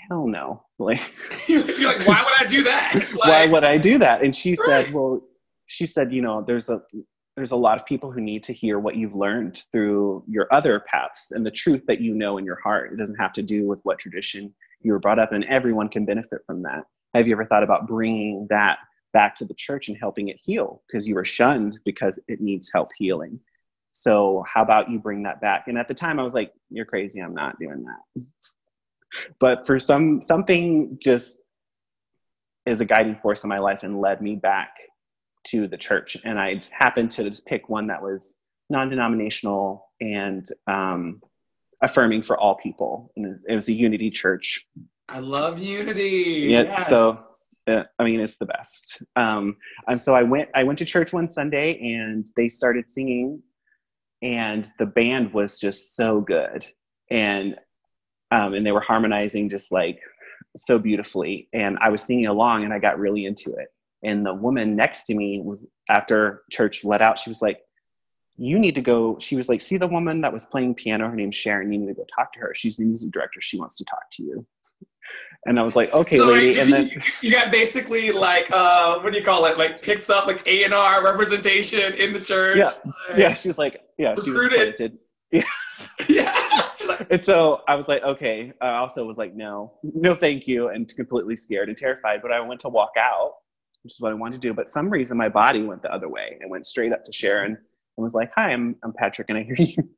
"Hell 0.09 0.27
no!" 0.27 0.65
Like, 0.79 1.13
you're 1.47 1.63
like, 1.63 2.07
"Why 2.07 2.23
would 2.23 2.41
I 2.41 2.45
do 2.47 2.63
that?" 2.65 2.95
Like, 3.15 3.29
Why 3.29 3.47
would 3.47 3.65
I 3.65 3.77
do 3.77 3.99
that? 3.99 4.23
And 4.23 4.35
she 4.35 4.51
right. 4.51 4.67
said, 4.67 4.95
"Well, 4.95 5.21
she 5.67 5.85
said, 5.87 6.13
you 6.13 6.23
know, 6.23 6.43
there's 6.43 6.69
a 6.69 6.81
there's 7.37 7.51
a 7.51 7.57
lot 7.57 7.81
of 7.81 7.87
people 7.87 8.11
who 8.11 8.21
need 8.21 8.43
to 8.45 8.53
hear 8.53 8.79
what 8.79 8.97
you've 8.97 9.15
learned 9.15 9.63
through 9.73 10.25
your 10.27 10.53
other 10.53 10.81
paths 10.81 11.31
and 11.31 11.45
the 11.45 11.51
truth 11.51 11.85
that 11.87 12.01
you 12.01 12.15
know 12.15 12.39
in 12.39 12.45
your 12.45 12.59
heart. 12.61 12.93
It 12.93 12.97
doesn't 12.97 13.17
have 13.17 13.33
to 13.35 13.43
do 13.43 13.67
with 13.67 13.81
what 13.85 13.99
tradition 13.99 14.53
you 14.81 14.93
were 14.93 14.99
brought 14.99 15.19
up 15.19 15.33
in. 15.33 15.45
Everyone 15.45 15.89
can 15.89 16.05
benefit 16.05 16.41
from 16.47 16.63
that. 16.63 16.85
Have 17.15 17.27
you 17.27 17.35
ever 17.35 17.45
thought 17.45 17.63
about 17.63 17.87
bringing 17.87 18.47
that 18.51 18.79
back 19.13 19.35
to 19.37 19.45
the 19.45 19.55
church 19.55 19.89
and 19.89 19.97
helping 19.97 20.29
it 20.29 20.39
heal 20.43 20.83
because 20.87 21.09
you 21.09 21.15
were 21.15 21.25
shunned 21.25 21.79
because 21.85 22.19
it 22.29 22.41
needs 22.41 22.71
help 22.73 22.91
healing. 22.97 23.41
So 23.93 24.45
how 24.53 24.63
about 24.63 24.91
you 24.91 24.99
bring 24.99 25.23
that 25.25 25.41
back? 25.41 25.65
And 25.67 25.77
at 25.77 25.89
the 25.89 25.95
time 25.95 26.21
I 26.21 26.23
was 26.23 26.35
like, 26.35 26.53
you're 26.71 26.85
crazy, 26.85 27.21
I'm 27.21 27.35
not 27.35 27.59
doing 27.59 27.85
that. 27.85 28.25
but 29.39 29.67
for 29.67 29.79
some 29.79 30.21
something 30.21 30.99
just 31.03 31.39
is 32.67 32.81
a 32.81 32.85
guiding 32.85 33.17
force 33.17 33.43
in 33.45 33.49
my 33.49 33.59
life 33.59 33.83
and 33.83 34.01
led 34.01 34.21
me 34.21 34.37
back 34.37 34.71
to 35.49 35.67
the 35.67 35.77
church. 35.77 36.17
And 36.25 36.39
I 36.39 36.62
happened 36.71 37.11
to 37.12 37.25
just 37.25 37.47
pick 37.47 37.69
one 37.69 37.87
that 37.87 38.03
was 38.03 38.39
non-denominational 38.69 39.87
and 40.01 40.47
um, 40.67 41.21
affirming 41.83 42.23
for 42.23 42.39
all 42.39 42.57
people. 42.57 43.12
And 43.17 43.39
it 43.49 43.55
was 43.55 43.69
a 43.69 43.73
unity 43.73 44.11
church. 44.11 44.67
I 45.09 45.19
love 45.21 45.59
unity. 45.59 46.49
Yeah, 46.51 46.65
yes. 46.65 46.89
so 46.89 47.25
I 47.67 48.05
mean, 48.05 48.21
it's 48.21 48.37
the 48.37 48.47
best. 48.47 49.03
Um, 49.17 49.57
and 49.87 50.01
so 50.01 50.15
I 50.15 50.23
went, 50.23 50.49
I 50.55 50.65
went 50.65 50.79
to 50.81 50.85
church 50.85 51.12
one 51.12 51.29
Sunday 51.29 51.79
and 51.79 52.27
they 52.37 52.49
started 52.49 52.91
singing 52.91 53.43
and 54.23 54.71
the 54.79 54.87
band 54.87 55.33
was 55.33 55.59
just 55.59 55.97
so 55.97 56.21
good. 56.21 56.67
And, 57.11 57.57
um, 58.31 58.55
and 58.55 58.65
they 58.65 58.73
were 58.73 58.81
harmonizing 58.81 59.49
just 59.49 59.73
like 59.73 60.00
so 60.56 60.79
beautifully. 60.79 61.49
And 61.53 61.79
I 61.81 61.88
was 61.88 62.03
singing 62.03 62.27
along 62.27 62.65
and 62.65 62.73
I 62.73 62.79
got 62.79 62.99
really 62.99 63.26
into 63.26 63.52
it. 63.55 63.69
And 64.02 64.25
the 64.25 64.35
woman 64.35 64.76
next 64.76 65.05
to 65.05 65.14
me 65.14 65.40
was 65.40 65.66
after 65.88 66.43
church 66.50 66.85
let 66.85 67.02
out, 67.02 67.19
she 67.19 67.31
was 67.31 67.43
like, 67.43 67.61
you 68.37 68.59
need 68.59 68.75
to 68.75 68.81
go. 68.81 69.19
She 69.19 69.37
was 69.37 69.50
like, 69.50 69.61
see 69.61 69.76
the 69.76 69.87
woman 69.87 70.23
that 70.23 70.33
was 70.33 70.47
playing 70.47 70.75
piano, 70.75 71.09
her 71.09 71.14
name's 71.14 71.37
Sharon. 71.37 71.71
You 71.71 71.78
need 71.78 71.88
to 71.88 71.95
go 71.95 72.07
talk 72.16 72.33
to 72.33 72.40
her. 72.40 72.55
She's 72.55 72.76
the 72.76 72.85
music 72.85 73.11
director. 73.11 73.40
She 73.43 73.59
wants 73.59 73.76
to 73.76 73.85
talk 73.85 74.11
to 74.12 74.23
you. 74.23 74.47
And 75.47 75.59
I 75.59 75.62
was 75.62 75.75
like, 75.75 75.93
okay, 75.95 76.19
so 76.19 76.26
lady. 76.26 76.61
and 76.61 76.71
then 76.71 76.90
you 77.23 77.33
got 77.33 77.50
basically 77.50 78.12
like, 78.12 78.50
uh, 78.52 79.00
what 79.00 79.12
do 79.12 79.19
you 79.19 79.25
call 79.25 79.47
it? 79.47 79.57
Like 79.57 79.81
picks 79.81 80.11
up 80.11 80.26
like 80.26 80.47
A 80.47 80.64
and 80.64 80.75
R 80.75 81.02
representation 81.02 81.95
in 81.95 82.12
the 82.12 82.21
church. 82.21 82.59
Yeah, 82.59 82.73
like, 82.85 83.19
yeah. 83.19 83.33
She 83.33 83.49
was 83.49 83.57
like, 83.57 83.81
yeah, 83.97 84.11
recruited. 84.11 84.26
she 84.26 84.31
was 84.31 84.55
planted. 84.76 84.99
Yeah. 85.33 85.43
yeah. 86.09 86.30
And 87.11 87.25
so 87.25 87.62
I 87.69 87.75
was 87.75 87.88
like, 87.88 88.02
okay. 88.02 88.52
I 88.61 88.76
also 88.76 89.05
was 89.05 89.17
like, 89.17 89.35
no, 89.35 89.73
no, 89.83 90.14
thank 90.14 90.47
you, 90.47 90.69
and 90.69 90.88
completely 90.95 91.37
scared 91.37 91.69
and 91.69 91.76
terrified. 91.76 92.23
But 92.23 92.33
I 92.33 92.40
went 92.40 92.61
to 92.61 92.69
walk 92.69 92.93
out, 92.99 93.35
which 93.83 93.95
is 93.95 94.00
what 94.00 94.12
I 94.12 94.14
wanted 94.14 94.40
to 94.40 94.49
do. 94.49 94.55
But 94.55 94.71
some 94.71 94.88
reason 94.88 95.17
my 95.17 95.29
body 95.29 95.62
went 95.62 95.83
the 95.83 95.93
other 95.93 96.09
way 96.09 96.38
and 96.40 96.50
went 96.50 96.67
straight 96.67 96.93
up 96.93 97.05
to 97.05 97.12
Sharon 97.12 97.52
and 97.52 98.05
was 98.05 98.14
like, 98.14 98.31
hi, 98.35 98.52
I'm 98.52 98.76
I'm 98.83 98.93
Patrick, 98.93 99.29
and 99.29 99.38
I 99.38 99.43
hear 99.43 99.55
you 99.59 99.88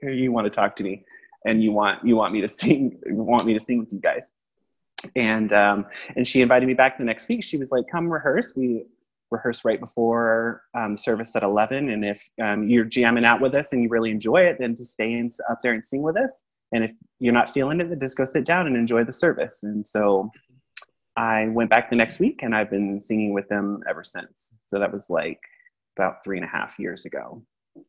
hear 0.00 0.10
you 0.10 0.32
want 0.32 0.46
to 0.46 0.50
talk 0.50 0.76
to 0.76 0.84
me, 0.84 1.04
and 1.46 1.62
you 1.62 1.72
want 1.72 2.04
you 2.06 2.16
want 2.16 2.32
me 2.32 2.40
to 2.40 2.48
sing 2.48 2.98
want 3.06 3.46
me 3.46 3.54
to 3.54 3.60
sing 3.60 3.78
with 3.78 3.92
you 3.92 4.00
guys 4.00 4.32
and 5.16 5.52
um, 5.52 5.86
and 6.16 6.26
she 6.26 6.40
invited 6.40 6.66
me 6.66 6.74
back 6.74 6.98
the 6.98 7.04
next 7.04 7.28
week. 7.28 7.44
She 7.44 7.56
was 7.56 7.70
like, 7.70 7.84
"Come 7.90 8.12
rehearse." 8.12 8.54
We 8.56 8.84
rehearse 9.30 9.64
right 9.64 9.80
before 9.80 10.62
um, 10.74 10.94
service 10.94 11.34
at 11.36 11.42
eleven, 11.42 11.90
and 11.90 12.04
if 12.04 12.28
um, 12.42 12.68
you're 12.68 12.84
jamming 12.84 13.24
out 13.24 13.40
with 13.40 13.54
us 13.54 13.72
and 13.72 13.82
you 13.82 13.88
really 13.88 14.10
enjoy 14.10 14.42
it, 14.42 14.56
then 14.58 14.74
just 14.74 14.92
stay 14.92 15.12
in, 15.12 15.28
up 15.50 15.60
there 15.62 15.72
and 15.72 15.84
sing 15.84 16.02
with 16.02 16.16
us. 16.16 16.44
And 16.72 16.84
if 16.84 16.90
you're 17.18 17.32
not 17.32 17.50
feeling 17.50 17.80
it, 17.80 17.88
then 17.88 18.00
just 18.00 18.16
go 18.16 18.24
sit 18.24 18.44
down 18.44 18.66
and 18.66 18.76
enjoy 18.76 19.04
the 19.04 19.12
service. 19.12 19.62
And 19.62 19.86
so 19.86 20.30
I 21.16 21.48
went 21.48 21.70
back 21.70 21.90
the 21.90 21.96
next 21.96 22.20
week, 22.20 22.40
and 22.42 22.54
I've 22.54 22.70
been 22.70 23.00
singing 23.00 23.32
with 23.32 23.48
them 23.48 23.82
ever 23.88 24.04
since. 24.04 24.52
So 24.62 24.78
that 24.78 24.92
was 24.92 25.08
like 25.08 25.40
about 25.96 26.22
three 26.24 26.36
and 26.36 26.44
a 26.44 26.48
half 26.48 26.78
years 26.78 27.06
ago. 27.06 27.42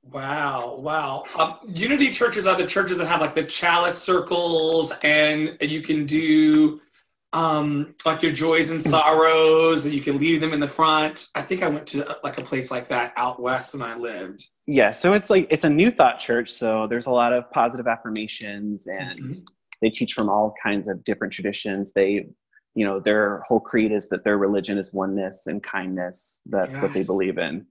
Wow, 0.03 0.75
wow. 0.79 1.23
Um, 1.37 1.57
Unity 1.73 2.11
churches 2.11 2.45
are 2.47 2.55
the 2.55 2.65
churches 2.65 2.99
that 2.99 3.07
have 3.07 3.21
like 3.21 3.35
the 3.35 3.43
chalice 3.43 3.97
circles, 3.97 4.93
and 5.03 5.57
you 5.61 5.81
can 5.81 6.05
do 6.05 6.79
um, 7.33 7.93
like 8.05 8.23
your 8.23 8.31
joys 8.31 8.71
and 8.71 8.83
sorrows, 8.83 9.85
and 9.85 9.93
you 9.93 10.01
can 10.01 10.17
leave 10.17 10.41
them 10.41 10.53
in 10.53 10.59
the 10.59 10.67
front. 10.67 11.27
I 11.35 11.41
think 11.41 11.61
I 11.61 11.67
went 11.67 11.85
to 11.87 12.17
like 12.23 12.37
a 12.37 12.41
place 12.41 12.71
like 12.71 12.87
that 12.87 13.13
out 13.17 13.41
west 13.41 13.73
when 13.73 13.83
I 13.83 13.95
lived. 13.95 14.43
Yeah, 14.65 14.91
so 14.91 15.13
it's 15.13 15.29
like 15.29 15.47
it's 15.49 15.63
a 15.63 15.69
new 15.69 15.91
thought 15.91 16.19
church, 16.19 16.49
so 16.49 16.87
there's 16.87 17.05
a 17.05 17.11
lot 17.11 17.33
of 17.33 17.49
positive 17.51 17.87
affirmations, 17.87 18.87
and 18.87 19.19
mm-hmm. 19.19 19.39
they 19.81 19.89
teach 19.89 20.13
from 20.13 20.29
all 20.29 20.53
kinds 20.61 20.87
of 20.87 21.03
different 21.03 21.31
traditions. 21.31 21.93
They, 21.93 22.27
you 22.73 22.85
know, 22.85 22.99
their 22.99 23.41
whole 23.45 23.59
creed 23.59 23.91
is 23.91 24.09
that 24.09 24.23
their 24.23 24.37
religion 24.37 24.77
is 24.77 24.93
oneness 24.93 25.45
and 25.45 25.61
kindness. 25.61 26.41
That's 26.47 26.73
yes. 26.73 26.81
what 26.81 26.93
they 26.93 27.03
believe 27.03 27.37
in, 27.37 27.65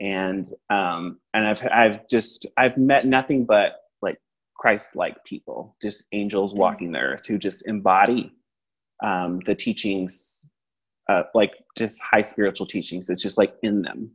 and 0.00 0.46
um, 0.70 1.18
and 1.34 1.46
I've 1.46 1.66
I've 1.70 2.08
just 2.08 2.46
I've 2.56 2.78
met 2.78 3.06
nothing 3.06 3.44
but 3.44 3.80
like 4.00 4.16
Christ-like 4.56 5.22
people, 5.24 5.76
just 5.82 6.04
angels 6.12 6.52
mm-hmm. 6.52 6.60
walking 6.60 6.92
the 6.92 7.00
earth 7.00 7.26
who 7.26 7.36
just 7.36 7.68
embody 7.68 8.32
um, 9.02 9.40
the 9.46 9.54
teachings, 9.54 10.46
uh, 11.08 11.24
like 11.34 11.52
just 11.78 12.00
high 12.02 12.22
spiritual 12.22 12.66
teachings. 12.66 13.10
It's 13.10 13.22
just 13.22 13.38
like 13.38 13.56
in 13.62 13.82
them. 13.82 14.10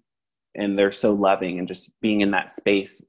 and 0.55 0.77
they're 0.77 0.91
so 0.91 1.13
loving 1.13 1.59
and 1.59 1.67
just 1.67 1.91
being 2.01 2.21
in 2.21 2.31
that 2.31 2.51
space 2.51 3.05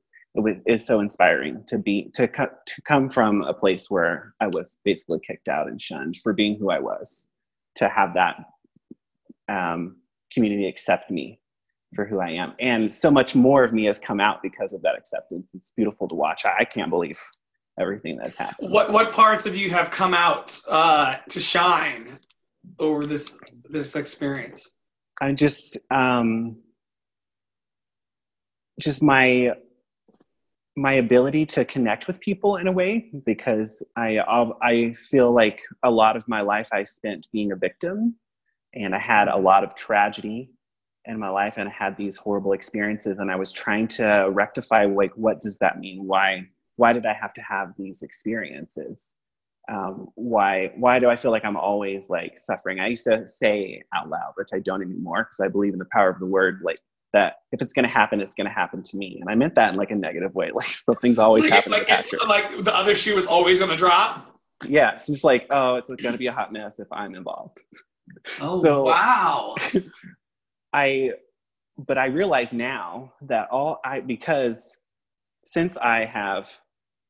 is 0.67 0.87
so 0.87 1.01
inspiring 1.01 1.63
to 1.67 1.79
be 1.79 2.11
to 2.15 2.27
to 2.29 2.83
come 2.83 3.09
from 3.09 3.43
a 3.43 3.55
place 3.55 3.91
where 3.91 4.35
I 4.41 4.47
was 4.49 4.79
basically 4.85 5.21
kicked 5.27 5.49
out 5.49 5.69
and 5.69 5.81
shunned 5.83 6.17
for 6.19 6.33
being 6.33 6.59
who 6.59 6.71
I 6.71 6.79
was 6.79 7.29
to 7.77 7.89
have 7.89 8.15
that 8.15 8.37
um, 9.49 9.97
community 10.33 10.69
accept 10.69 11.11
me 11.11 11.41
for 11.95 12.07
who 12.07 12.21
I 12.21 12.31
am 12.31 12.55
and 12.61 12.93
so 12.93 13.11
much 13.11 13.35
more 13.35 13.65
of 13.65 13.73
me 13.73 13.85
has 13.87 13.99
come 13.99 14.21
out 14.21 14.43
because 14.43 14.73
of 14.73 14.83
that 14.83 14.97
acceptance 14.97 15.51
it's 15.55 15.73
beautiful 15.73 16.09
to 16.09 16.15
watch 16.15 16.45
I, 16.47 16.59
I 16.61 16.65
can't 16.65 16.91
believe 16.91 17.21
everything 17.79 18.17
that's 18.17 18.37
happened. 18.37 18.71
What 18.71 18.93
what 18.93 19.13
parts 19.13 19.47
of 19.47 19.57
you 19.57 19.71
have 19.71 19.91
come 19.91 20.15
out 20.15 20.59
uh, 20.69 21.15
to 21.29 21.41
shine 21.41 22.19
over 22.79 23.07
this 23.07 23.39
this 23.69 23.97
experience? 23.97 24.75
I 25.21 25.33
just 25.33 25.79
um 25.91 26.57
just 28.81 29.03
my 29.03 29.53
my 30.77 30.95
ability 30.95 31.45
to 31.45 31.65
connect 31.65 32.07
with 32.07 32.21
people 32.21 32.57
in 32.57 32.67
a 32.67 32.73
way 32.73 33.11
because 33.27 33.83
I 33.97 34.19
I 34.63 34.95
feel 35.11 35.33
like 35.33 35.61
a 35.83 35.91
lot 35.91 36.17
of 36.17 36.27
my 36.29 36.41
life 36.41 36.69
I 36.73 36.85
spent 36.85 37.29
being 37.33 37.53
a 37.53 37.57
victim 37.57 38.17
and 38.75 38.95
I 38.95 38.99
had 38.99 39.29
a 39.29 39.37
lot 39.37 39.65
of 39.65 39.75
tragedy 39.75 40.51
in 41.07 41.19
my 41.19 41.29
life 41.29 41.59
and 41.59 41.69
I 41.69 41.73
had 41.73 41.97
these 41.97 42.17
horrible 42.17 42.53
experiences 42.53 43.19
and 43.19 43.31
I 43.31 43.37
was 43.37 43.53
trying 43.53 43.89
to 43.89 44.29
rectify 44.31 44.85
like 44.85 45.13
what 45.17 45.41
does 45.41 45.59
that 45.59 45.81
mean? 45.81 46.07
Why 46.07 46.47
why 46.81 46.93
did 46.93 47.07
I 47.07 47.15
have 47.15 47.35
to 47.35 47.43
have 47.43 47.75
these 47.79 48.03
experiences 48.03 49.17
um, 49.71 50.09
why 50.15 50.73
why 50.77 50.99
do 50.99 51.09
I 51.09 51.17
feel 51.17 51.31
like 51.31 51.45
I'm 51.45 51.57
always 51.57 52.11
like 52.11 52.39
suffering 52.39 52.81
I 52.81 52.89
used 52.89 53.05
to 53.05 53.27
say 53.27 53.83
out 53.95 54.09
loud 54.09 54.33
which 54.37 54.51
I 54.55 54.59
don't 54.59 54.83
anymore 54.83 55.25
because 55.25 55.41
I 55.41 55.49
believe 55.49 55.75
in 55.75 55.79
the 55.79 55.93
power 55.93 56.11
of 56.11 56.19
the 56.19 56.27
word 56.27 56.61
like 56.65 56.79
that 57.13 57.37
if 57.53 57.61
it's 57.61 57.73
going 57.73 57.87
to 57.87 57.93
happen, 57.93 58.21
it's 58.21 58.35
going 58.35 58.47
to 58.47 58.53
happen 58.53 58.83
to 58.83 58.97
me. 58.97 59.19
And 59.21 59.29
I 59.31 59.35
meant 59.35 59.55
that 59.57 59.73
in 59.73 59.79
like 59.79 59.91
a 59.91 59.97
negative 59.97 60.35
way. 60.35 60.51
Like 60.61 60.67
something's 60.67 61.19
always 61.19 61.45
like, 61.45 61.53
happening 61.53 61.79
like, 61.79 61.89
to 61.89 61.95
Patrick. 61.95 62.27
Like 62.27 62.65
the 62.65 62.75
other 62.75 62.95
shoe 62.95 63.17
is 63.17 63.27
always 63.27 63.59
going 63.59 63.71
to 63.71 63.77
drop. 63.77 64.39
Yeah. 64.67 64.93
It's 64.93 65.07
just 65.07 65.25
like, 65.25 65.47
oh, 65.51 65.77
it's 65.77 65.91
going 65.91 66.13
to 66.13 66.19
be 66.19 66.27
a 66.27 66.33
hot 66.33 66.53
mess 66.53 66.79
if 66.79 66.89
I'm 66.93 67.15
involved. 67.15 67.63
Oh, 68.41 68.61
so, 68.61 68.83
wow. 68.83 69.55
I, 70.73 71.13
but 71.79 71.97
I 71.97 72.07
realize 72.07 72.53
now 72.53 73.13
that 73.23 73.49
all 73.53 73.79
I, 73.85 74.01
because 74.01 74.81
since 75.45 75.77
I 75.77 76.07
have 76.07 76.51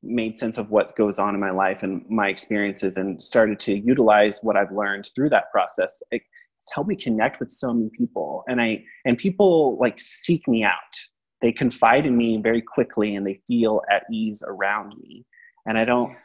made 0.03 0.37
sense 0.37 0.59
of 0.59 0.71
what 0.71 0.97
goes 0.97 1.19
on 1.19 1.35
in 1.35 1.41
my 1.41 1.51
life 1.51 1.83
and 1.83 2.05
my 2.09 2.29
experiences 2.29 2.97
and 2.97 3.23
started 3.23 3.61
to 3.61 3.79
utilize 3.79 4.41
what 4.43 4.57
I've 4.57 4.73
learned 4.73 5.09
through 5.15 5.31
that 5.31 5.51
process, 5.51 6.03
it, 6.11 6.23
it's 6.63 6.73
helped 6.75 6.89
me 6.89 6.97
connect 6.97 7.41
with 7.41 7.51
so 7.51 7.73
many 7.73 7.91
people. 7.97 8.45
And 8.49 8.61
i 8.61 8.83
and 9.05 9.17
people 9.17 9.79
like 9.79 9.99
seek 9.99 10.47
me 10.49 10.65
out. 10.65 10.95
They 11.43 11.53
confide 11.53 12.07
in 12.07 12.17
me 12.17 12.39
very 12.43 12.63
quickly 12.63 13.17
and 13.17 13.27
they 13.27 13.41
feel 13.47 13.83
at 13.91 14.05
ease 14.13 14.43
around 14.47 14.95
me. 14.99 15.25
And 15.67 15.77
i 15.79 15.85
don't 15.85 16.17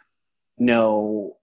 know 0.57 1.35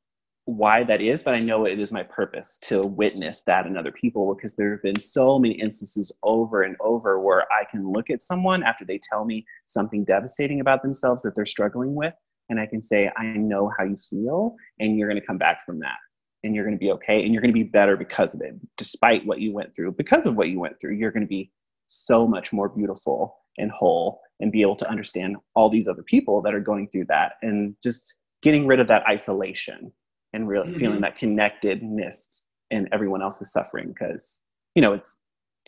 why 0.45 0.83
that 0.83 1.01
is 1.01 1.23
but 1.23 1.35
i 1.35 1.39
know 1.39 1.65
it 1.65 1.79
is 1.79 1.93
my 1.93 2.03
purpose 2.03 2.59
to 2.59 2.83
witness 2.83 3.43
that 3.43 3.65
in 3.67 3.77
other 3.77 3.93
people 3.93 4.35
because 4.35 4.57
there 4.57 4.73
have 4.73 4.83
been 4.83 4.99
so 4.99 5.39
many 5.39 5.55
instances 5.55 6.11
over 6.25 6.63
and 6.63 6.77
over 6.81 7.21
where 7.21 7.43
i 7.53 7.65
can 7.71 7.91
look 7.91 8.11
at 8.11 8.21
someone 8.21 8.63
after 8.65 8.85
they 8.85 8.99
tell 8.99 9.25
me 9.25 9.45
something 9.67 10.05
devastating 10.05 10.61
about 10.61 10.83
themselves 10.83 11.23
that 11.23 11.35
they're 11.37 11.47
struggling 11.47 11.95
with 11.95 12.15
and 12.49 12.59
i 12.59 12.67
can 12.67 12.83
say 12.83 13.09
i 13.17 13.25
know 13.25 13.71
how 13.79 13.85
you 13.85 13.97
feel 13.97 14.57
and 14.81 14.99
you're 14.99 15.09
going 15.09 15.21
to 15.21 15.27
come 15.27 15.39
back 15.39 15.65
from 15.65 15.79
that 15.79 15.97
and 16.45 16.55
you're 16.55 16.65
going 16.65 16.77
to 16.77 16.81
be 16.81 16.91
okay 16.91 17.23
and 17.23 17.33
you're 17.33 17.41
going 17.41 17.53
to 17.53 17.59
be 17.59 17.63
better 17.63 17.97
because 17.97 18.35
of 18.35 18.41
it 18.41 18.55
despite 18.77 19.25
what 19.27 19.41
you 19.41 19.53
went 19.53 19.75
through. 19.75 19.93
Because 19.93 20.27
of 20.27 20.37
what 20.37 20.49
you 20.49 20.59
went 20.59 20.81
through 20.81 20.95
you're 20.95 21.13
going 21.13 21.23
to 21.23 21.29
be 21.29 21.51
so 21.87 22.27
much 22.27 22.53
more 22.53 22.69
beautiful 22.69 23.37
and 23.59 23.71
whole 23.71 24.21
and 24.41 24.51
be 24.51 24.63
able 24.63 24.77
to 24.77 24.89
understand 24.89 25.37
all 25.55 25.69
these 25.69 25.87
other 25.87 26.03
people 26.03 26.41
that 26.43 26.55
are 26.55 26.61
going 26.61 26.89
through 26.89 27.05
that 27.07 27.35
and 27.43 27.75
just 27.83 28.19
getting 28.43 28.67
rid 28.67 28.81
of 28.81 28.89
that 28.89 29.07
isolation 29.07 29.93
and 30.33 30.49
really 30.49 30.69
mm-hmm. 30.69 30.79
feeling 30.79 31.01
that 31.01 31.17
connectedness 31.17 32.45
and 32.71 32.89
everyone 32.93 33.23
else 33.23 33.41
is 33.43 33.53
suffering 33.53 33.89
because 33.89 34.43
you 34.75 34.83
know 34.83 34.93
it's 34.93 35.19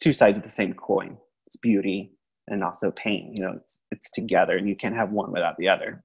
two 0.00 0.12
sides 0.12 0.38
of 0.38 0.44
the 0.44 0.50
same 0.50 0.74
coin 0.74 1.16
it's 1.46 1.56
beauty 1.56 2.12
and 2.48 2.64
also 2.64 2.90
pain 2.92 3.34
you 3.36 3.44
know 3.44 3.52
it's 3.52 3.80
it's 3.90 4.10
together 4.10 4.56
and 4.56 4.68
you 4.68 4.76
can't 4.76 4.94
have 4.94 5.10
one 5.10 5.32
without 5.32 5.56
the 5.58 5.68
other 5.68 6.02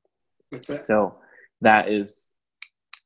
That's 0.51 0.69
it. 0.69 0.81
so 0.81 1.15
that 1.61 1.89
is 1.89 2.29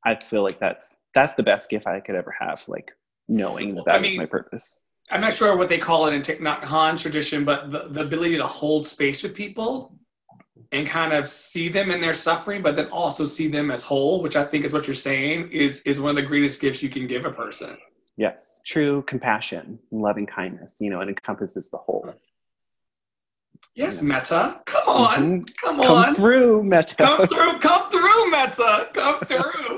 i 0.05 0.15
feel 0.15 0.43
like 0.43 0.59
that's 0.59 0.97
that's 1.13 1.33
the 1.35 1.43
best 1.43 1.69
gift 1.69 1.87
I 1.87 1.99
could 1.99 2.15
ever 2.15 2.35
have, 2.39 2.63
like 2.67 2.91
knowing 3.27 3.75
that 3.75 3.85
that 3.85 3.95
I 3.95 3.99
mean, 3.99 4.11
is 4.11 4.17
my 4.17 4.25
purpose. 4.25 4.79
I'm 5.11 5.21
not 5.21 5.33
sure 5.33 5.55
what 5.55 5.69
they 5.69 5.77
call 5.77 6.07
it 6.07 6.13
in 6.13 6.21
Thich 6.21 6.39
Nhat 6.39 6.61
Hanh 6.61 6.99
tradition, 6.99 7.45
but 7.45 7.71
the, 7.71 7.87
the 7.89 8.01
ability 8.01 8.37
to 8.37 8.47
hold 8.47 8.87
space 8.87 9.23
with 9.23 9.35
people 9.35 9.95
and 10.73 10.87
kind 10.87 11.13
of 11.13 11.27
see 11.27 11.69
them 11.69 11.91
in 11.91 12.01
their 12.01 12.15
suffering, 12.15 12.61
but 12.61 12.75
then 12.75 12.87
also 12.87 13.25
see 13.25 13.47
them 13.47 13.69
as 13.69 13.83
whole, 13.83 14.21
which 14.21 14.35
I 14.35 14.43
think 14.43 14.65
is 14.65 14.73
what 14.73 14.87
you're 14.87 14.95
saying 14.95 15.51
is 15.51 15.83
is 15.83 16.01
one 16.01 16.09
of 16.09 16.15
the 16.15 16.23
greatest 16.23 16.59
gifts 16.59 16.81
you 16.81 16.89
can 16.89 17.07
give 17.07 17.25
a 17.25 17.31
person. 17.31 17.77
Yes, 18.17 18.61
true 18.65 19.03
compassion, 19.03 19.79
and 19.91 20.01
loving 20.01 20.25
kindness. 20.25 20.77
You 20.79 20.89
know, 20.89 21.01
it 21.01 21.09
encompasses 21.09 21.69
the 21.69 21.77
whole. 21.77 22.13
Yes, 23.75 24.01
Metta. 24.01 24.61
Come 24.65 24.87
on, 24.87 25.17
mm-hmm. 25.19 25.43
come 25.65 25.79
on. 25.79 26.05
Come 26.05 26.15
through, 26.15 26.63
Metta. 26.63 26.95
Come 26.95 27.27
through, 27.27 27.59
come 27.59 27.91
through, 27.91 28.31
Metta. 28.31 28.89
Come 28.93 29.19
through. 29.25 29.72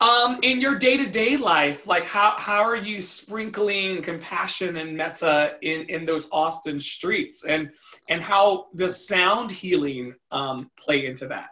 Um, 0.00 0.38
in 0.42 0.60
your 0.60 0.78
day-to-day 0.78 1.38
life, 1.38 1.86
like 1.86 2.04
how 2.04 2.34
how 2.36 2.60
are 2.60 2.76
you 2.76 3.00
sprinkling 3.00 4.02
compassion 4.02 4.76
and 4.76 4.94
Metta 4.94 5.56
in, 5.62 5.86
in 5.86 6.04
those 6.04 6.28
Austin 6.32 6.78
streets? 6.78 7.46
And 7.46 7.70
and 8.08 8.22
how 8.22 8.66
does 8.76 9.08
sound 9.08 9.50
healing 9.50 10.14
um, 10.30 10.70
play 10.78 11.06
into 11.06 11.26
that? 11.28 11.48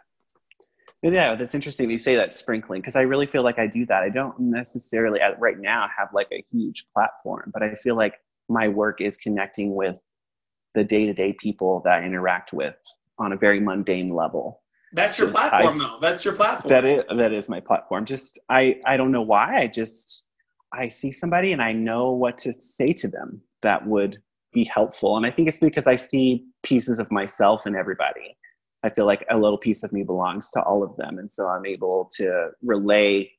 Yeah, 1.01 1.35
that's 1.35 1.55
interesting. 1.55 1.89
You 1.89 1.97
say 1.97 2.15
that 2.15 2.33
sprinkling 2.33 2.81
because 2.81 2.95
I 2.95 3.01
really 3.01 3.27
feel 3.27 3.43
like 3.43 3.59
I 3.59 3.67
do 3.67 3.85
that. 3.87 4.03
I 4.03 4.09
don't 4.09 4.39
necessarily 4.39 5.19
right 5.39 5.59
now 5.59 5.87
have 5.97 6.09
like 6.13 6.27
a 6.31 6.43
huge 6.51 6.85
platform, 6.93 7.51
but 7.53 7.61
I 7.63 7.75
feel 7.75 7.95
like 7.95 8.15
my 8.47 8.67
work 8.67 9.01
is 9.01 9.17
connecting 9.17 9.75
with 9.75 9.99
the 10.73 10.83
day-to-day 10.83 11.33
people 11.39 11.81
that 11.85 12.01
I 12.01 12.05
interact 12.05 12.53
with 12.53 12.75
on 13.17 13.33
a 13.33 13.37
very 13.37 13.59
mundane 13.59 14.07
level. 14.07 14.61
That's 14.95 15.19
your 15.19 15.29
platform, 15.29 15.81
I, 15.81 15.83
though. 15.83 15.97
That's 15.99 16.23
your 16.23 16.33
platform. 16.33 16.69
That 16.69 16.85
is 16.85 17.03
that 17.17 17.33
is 17.33 17.49
my 17.49 17.59
platform. 17.59 18.05
Just 18.05 18.39
I 18.49 18.79
I 18.85 18.95
don't 18.95 19.11
know 19.11 19.21
why. 19.21 19.57
I 19.57 19.67
just 19.67 20.25
I 20.73 20.87
see 20.87 21.11
somebody 21.11 21.51
and 21.51 21.61
I 21.61 21.73
know 21.73 22.11
what 22.11 22.37
to 22.39 22.53
say 22.53 22.93
to 22.93 23.09
them 23.09 23.41
that 23.61 23.85
would 23.85 24.21
be 24.53 24.63
helpful. 24.73 25.17
And 25.17 25.25
I 25.25 25.31
think 25.31 25.49
it's 25.49 25.59
because 25.59 25.85
I 25.85 25.97
see 25.97 26.45
pieces 26.63 26.99
of 26.99 27.11
myself 27.11 27.67
in 27.67 27.75
everybody. 27.75 28.37
I 28.83 28.89
feel 28.89 29.05
like 29.05 29.25
a 29.29 29.37
little 29.37 29.57
piece 29.57 29.83
of 29.83 29.91
me 29.91 30.03
belongs 30.03 30.49
to 30.51 30.61
all 30.61 30.81
of 30.81 30.95
them, 30.95 31.17
and 31.19 31.29
so 31.29 31.47
I'm 31.49 31.65
able 31.65 32.09
to 32.17 32.51
relay, 32.61 33.29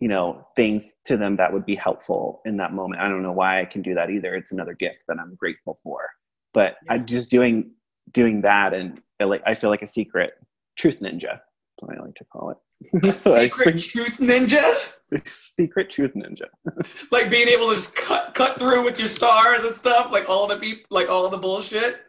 you 0.00 0.08
know, 0.08 0.48
things 0.56 0.96
to 1.04 1.16
them 1.16 1.36
that 1.36 1.52
would 1.52 1.66
be 1.66 1.76
helpful 1.76 2.40
in 2.44 2.56
that 2.56 2.72
moment. 2.72 3.02
I 3.02 3.08
don't 3.08 3.22
know 3.22 3.32
why 3.32 3.60
I 3.60 3.66
can 3.66 3.82
do 3.82 3.94
that 3.94 4.10
either. 4.10 4.34
It's 4.34 4.52
another 4.52 4.74
gift 4.74 5.04
that 5.06 5.18
I'm 5.20 5.36
grateful 5.36 5.78
for. 5.82 6.08
But 6.54 6.76
yeah. 6.86 6.94
I'm 6.94 7.06
just 7.06 7.30
doing 7.30 7.70
doing 8.12 8.40
that, 8.40 8.74
and 8.74 9.00
like 9.20 9.42
I 9.46 9.54
feel 9.54 9.70
like 9.70 9.82
a 9.82 9.86
secret 9.86 10.32
truth 10.76 11.00
ninja. 11.00 11.40
That's 11.40 11.80
what 11.80 11.98
I 11.98 12.02
like 12.02 12.14
to 12.14 12.24
call 12.24 12.50
it. 12.50 13.12
secret 13.14 13.78
truth 13.78 14.18
ninja. 14.18 14.74
secret 15.26 15.90
truth 15.90 16.12
ninja. 16.14 16.46
like 17.10 17.30
being 17.30 17.48
able 17.48 17.70
to 17.70 17.74
just 17.74 17.96
cut 17.96 18.34
cut 18.34 18.58
through 18.58 18.84
with 18.84 18.98
your 18.98 19.08
stars 19.08 19.64
and 19.64 19.74
stuff, 19.74 20.10
like 20.10 20.28
all 20.28 20.46
the 20.46 20.56
people, 20.56 20.84
like 20.90 21.08
all 21.08 21.28
the 21.28 21.38
bullshit. 21.38 22.00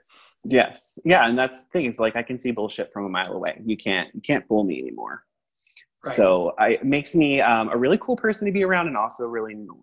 Yes, 0.43 0.97
yeah, 1.03 1.27
and 1.27 1.37
that's 1.37 1.63
the 1.63 1.69
thing 1.69 1.85
is 1.85 1.99
like 1.99 2.15
I 2.15 2.23
can 2.23 2.39
see 2.39 2.51
bullshit 2.51 2.91
from 2.93 3.05
a 3.05 3.09
mile 3.09 3.33
away. 3.33 3.61
You 3.65 3.75
can't 3.77 4.09
you 4.13 4.21
can't 4.21 4.47
fool 4.47 4.63
me 4.63 4.79
anymore. 4.79 5.23
Right. 6.05 6.15
So 6.15 6.53
I, 6.57 6.69
it 6.69 6.85
makes 6.85 7.15
me 7.15 7.41
um, 7.41 7.69
a 7.69 7.77
really 7.77 7.97
cool 7.97 8.15
person 8.15 8.45
to 8.45 8.51
be 8.51 8.63
around, 8.63 8.87
and 8.87 8.95
also 8.95 9.25
really 9.25 9.53
annoying. 9.53 9.81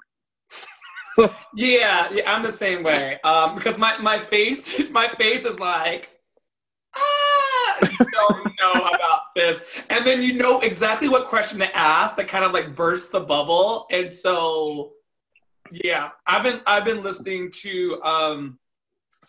yeah, 1.55 2.09
yeah, 2.13 2.33
I'm 2.33 2.43
the 2.43 2.53
same 2.53 2.83
way. 2.83 3.19
Um, 3.25 3.57
because 3.57 3.79
my 3.79 3.97
my 3.99 4.19
face 4.19 4.89
my 4.91 5.09
face 5.19 5.45
is 5.45 5.59
like 5.59 6.11
don't 8.13 8.53
know 8.61 8.73
about 8.73 9.21
this. 9.35 9.65
And 9.91 10.07
then 10.07 10.23
you 10.23 10.35
know 10.35 10.61
exactly 10.61 11.09
what 11.09 11.29
question 11.29 11.59
to 11.61 11.77
ask 11.77 12.17
that 12.17 12.29
kind 12.29 12.45
of 12.45 12.53
like 12.53 12.75
bursts 12.75 13.11
the 13.11 13.21
bubble. 13.21 13.87
And 13.91 14.13
so 14.13 14.93
yeah, 15.71 16.11
I've 16.27 16.43
been 16.43 16.61
I've 16.67 16.85
been 16.85 17.03
listening 17.03 17.51
to 17.63 18.03
um 18.03 18.59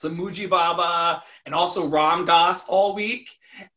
Mooji 0.03 0.49
Baba 0.49 1.23
and 1.45 1.55
also 1.55 1.87
Ram 1.87 2.25
Dass 2.25 2.67
all 2.67 2.93
week. 2.93 3.29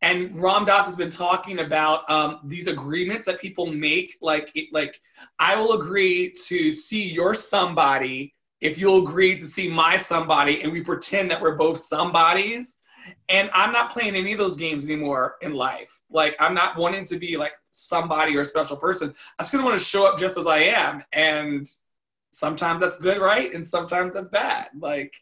And 0.03 0.37
Ram 0.37 0.65
Dass 0.65 0.87
has 0.87 0.97
been 0.97 1.11
talking 1.11 1.61
about 1.61 2.09
um, 2.11 2.41
these 2.45 2.67
agreements 2.67 3.25
that 3.27 3.41
people 3.41 3.67
make. 3.67 4.17
Like, 4.21 4.53
like 4.73 5.01
I 5.39 5.55
will 5.55 5.81
agree 5.81 6.33
to 6.47 6.73
see 6.73 7.09
your 7.09 7.35
somebody 7.35 8.35
if 8.61 8.77
you'll 8.77 9.07
agree 9.07 9.37
to 9.37 9.45
see 9.45 9.69
my 9.69 9.97
somebody, 9.97 10.63
and 10.63 10.73
we 10.73 10.81
pretend 10.81 11.31
that 11.31 11.41
we're 11.41 11.55
both 11.55 11.79
somebodies. 11.79 12.79
And 13.29 13.51
I'm 13.53 13.73
not 13.73 13.91
playing 13.91 14.15
any 14.15 14.33
of 14.33 14.39
those 14.39 14.57
games 14.57 14.87
anymore 14.87 15.37
in 15.43 15.55
life. 15.55 16.01
Like 16.11 16.37
I'm 16.41 16.55
not 16.55 16.77
wanting 16.77 17.05
to 17.05 17.19
be 17.19 17.37
like 17.37 17.55
somebody 17.71 18.37
or 18.37 18.41
a 18.41 18.45
special 18.45 18.77
person. 18.77 19.15
I 19.39 19.43
just 19.43 19.53
gonna 19.53 19.65
want 19.65 19.79
to 19.79 19.85
show 19.85 20.07
up 20.07 20.19
just 20.19 20.39
as 20.39 20.47
I 20.47 20.59
am. 20.59 21.03
And 21.13 21.69
sometimes 22.33 22.81
that's 22.81 22.99
good, 22.99 23.19
right? 23.19 23.53
And 23.53 23.67
sometimes 23.67 24.15
that's 24.15 24.29
bad. 24.29 24.69
Like 24.79 25.13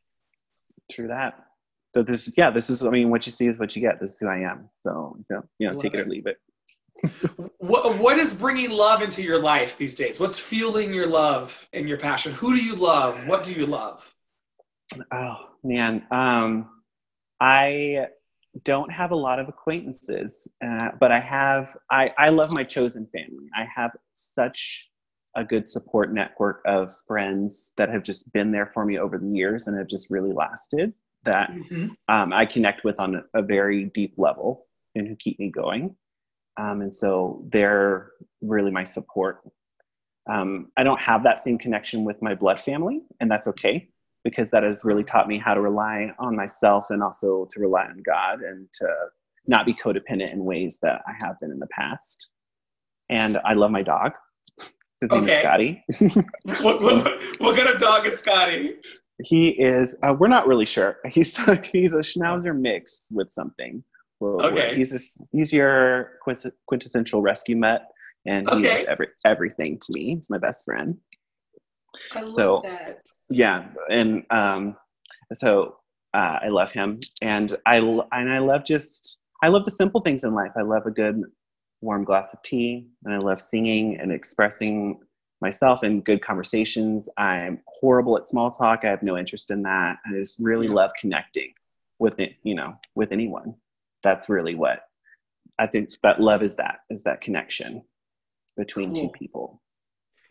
True 0.91 1.09
that. 1.09 1.47
So 1.95 2.03
this, 2.03 2.31
yeah, 2.37 2.51
this 2.51 2.69
is. 2.69 2.83
I 2.83 2.91
mean, 2.91 3.11
what 3.11 3.25
you 3.25 3.33
see 3.33 3.47
is 3.47 3.59
what 3.59 3.75
you 3.75 3.81
get. 3.81 3.99
This 4.01 4.13
is 4.13 4.19
who 4.21 4.29
I 4.29 4.41
am. 4.41 4.69
So 4.71 5.17
you 5.17 5.37
know, 5.37 5.43
you 5.59 5.69
know 5.69 5.79
take 5.79 5.95
it. 5.95 6.01
it 6.01 6.07
or 6.07 6.11
leave 6.11 6.27
it. 6.27 6.39
what 7.59 7.99
what 7.99 8.19
is 8.19 8.33
bringing 8.33 8.71
love 8.71 9.03
into 9.03 9.23
your 9.23 9.39
life 9.39 9.79
these 9.79 9.95
days? 9.95 10.21
What's 10.21 10.39
fueling 10.39 10.93
your 10.93 11.07
love 11.07 11.67
and 11.73 11.89
your 11.89 11.99
passion? 11.99 12.33
Who 12.33 12.55
do 12.55 12.63
you 12.63 12.75
love? 12.75 13.27
What 13.27 13.45
do 13.45 13.53
you 13.53 13.67
love? 13.67 14.15
Oh 15.11 15.37
man, 15.65 16.07
um, 16.11 16.69
I 17.41 18.07
don't 18.65 18.91
have 18.91 19.11
a 19.11 19.17
lot 19.17 19.39
of 19.39 19.49
acquaintances, 19.49 20.49
uh, 20.65 20.91
but 20.99 21.13
I 21.13 21.21
have. 21.21 21.77
I 21.91 22.11
I 22.19 22.29
love 22.29 22.53
my 22.53 22.65
chosen 22.65 23.07
family. 23.07 23.49
I 23.55 23.67
have 23.75 23.93
such 24.15 24.89
a 25.35 25.45
good 25.45 25.69
support 25.69 26.13
network 26.13 26.63
of 26.67 26.91
friends 27.07 27.73
that 27.77 27.91
have 27.91 28.03
just 28.03 28.33
been 28.33 28.51
there 28.51 28.71
for 28.73 28.87
me 28.87 28.99
over 28.99 29.19
the 29.19 29.29
years 29.29 29.67
and 29.67 29.77
have 29.77 29.87
just 29.87 30.11
really 30.11 30.33
lasted. 30.33 30.95
That 31.25 31.51
mm-hmm. 31.51 31.89
um, 32.09 32.33
I 32.33 32.47
connect 32.47 32.85
with 32.85 32.99
on 33.01 33.23
a 33.35 33.43
very 33.43 33.87
deep 33.87 34.15
level 34.17 34.67
and 34.95 35.07
who 35.07 35.17
keep 35.17 35.39
me 35.39 35.51
going. 35.51 35.95
Um, 36.57 36.81
and 36.81 36.95
so 36.95 37.45
they're 37.49 38.13
really 38.41 38.71
my 38.71 38.85
support. 38.85 39.41
Um, 40.31 40.73
I 40.77 40.85
don't 40.85 41.01
have 41.03 41.25
that 41.25 41.41
same 41.41 41.59
connection 41.59 42.05
with 42.05 42.23
my 42.23 42.35
blood 42.35 42.59
family, 42.59 43.03
and 43.21 43.31
that's 43.31 43.47
okay 43.49 43.91
because 44.27 44.51
that 44.51 44.65
has 44.65 44.83
really 44.85 45.05
taught 45.05 45.29
me 45.29 45.39
how 45.39 45.55
to 45.55 45.61
rely 45.61 46.13
on 46.19 46.35
myself 46.35 46.87
and 46.91 47.01
also 47.01 47.47
to 47.49 47.61
rely 47.61 47.85
on 47.85 48.03
God 48.05 48.41
and 48.41 48.67
to 48.73 48.89
not 49.47 49.65
be 49.65 49.73
codependent 49.73 50.33
in 50.33 50.45
ways 50.45 50.81
that 50.83 51.01
I 51.07 51.13
have 51.25 51.39
been 51.39 51.53
in 51.53 51.61
the 51.61 51.69
past. 51.69 52.33
And 53.09 53.39
I 53.45 53.53
love 53.53 53.71
my 53.71 53.83
dog. 53.83 54.11
His 55.01 55.13
name 55.13 55.29
is 55.29 55.39
Scotty. 55.39 55.85
what, 56.61 56.83
what, 56.83 57.23
what, 57.39 57.57
kind 57.57 57.69
of 57.69 57.79
dog 57.79 58.05
is 58.05 58.19
Scotty? 58.19 58.75
He 59.23 59.51
is. 59.51 59.95
Uh, 60.03 60.15
we're 60.19 60.27
not 60.27 60.49
really 60.49 60.67
sure. 60.67 60.97
He's 61.09 61.37
he's 61.71 61.95
a 61.95 61.99
Schnauzer 61.99 62.59
mix 62.59 63.07
with 63.13 63.31
something. 63.31 63.85
okay. 64.21 64.75
He's 64.75 64.93
a, 64.93 64.99
he's 65.31 65.53
your 65.53 66.19
quintessential 66.67 67.23
rescue 67.23 67.57
mutt, 67.57 67.83
and 68.27 68.51
he 68.51 68.57
okay. 68.57 68.81
is 68.81 68.85
every, 68.89 69.07
everything 69.25 69.79
to 69.79 69.93
me. 69.93 70.17
He's 70.17 70.29
my 70.29 70.39
best 70.39 70.65
friend. 70.65 70.97
I 72.15 72.21
love 72.21 72.31
so, 72.31 72.61
that. 72.65 73.07
Yeah, 73.29 73.67
and 73.91 74.25
um, 74.31 74.77
so 75.33 75.77
uh, 76.15 76.39
I 76.43 76.49
love 76.49 76.71
him, 76.71 77.01
and 77.23 77.57
I 77.67 77.77
and 77.79 78.33
I 78.33 78.39
love 78.39 78.65
just 78.65 79.19
I 79.43 79.49
love 79.49 79.65
the 79.65 79.71
simple 79.71 80.01
things 80.01 80.25
in 80.25 80.35
life. 80.35 80.53
I 80.57 80.63
love 80.63 80.87
a 80.87 80.91
good 80.91 81.23
warm 81.81 82.05
glass 82.05 82.33
of 82.33 82.43
tea, 82.43 82.87
and 83.05 83.15
I 83.15 83.19
love 83.19 83.41
singing 83.41 83.99
and 83.99 84.13
expressing 84.13 85.01
myself 85.41 85.85
in 85.85 86.01
good 86.01 86.23
conversations. 86.23 87.09
I'm 87.17 87.61
horrible 87.67 88.17
at 88.17 88.27
small 88.27 88.51
talk. 88.51 88.85
I 88.85 88.89
have 88.89 89.03
no 89.03 89.19
interest 89.19 89.51
in 89.51 89.63
that. 89.63 89.99
I 90.07 90.13
just 90.13 90.39
really 90.39 90.69
love 90.69 90.91
connecting 90.99 91.53
with 91.99 92.21
it, 92.21 92.35
you 92.43 92.55
know, 92.55 92.75
with 92.95 93.13
anyone. 93.13 93.55
That's 94.03 94.29
really 94.29 94.55
what 94.55 94.89
I 95.59 95.67
think 95.67 95.91
that 96.03 96.21
love 96.21 96.43
is 96.43 96.57
that 96.57 96.81
is 96.91 97.03
that 97.05 97.21
connection 97.21 97.83
between 98.57 98.93
cool. 98.93 99.03
two 99.03 99.09
people. 99.11 99.63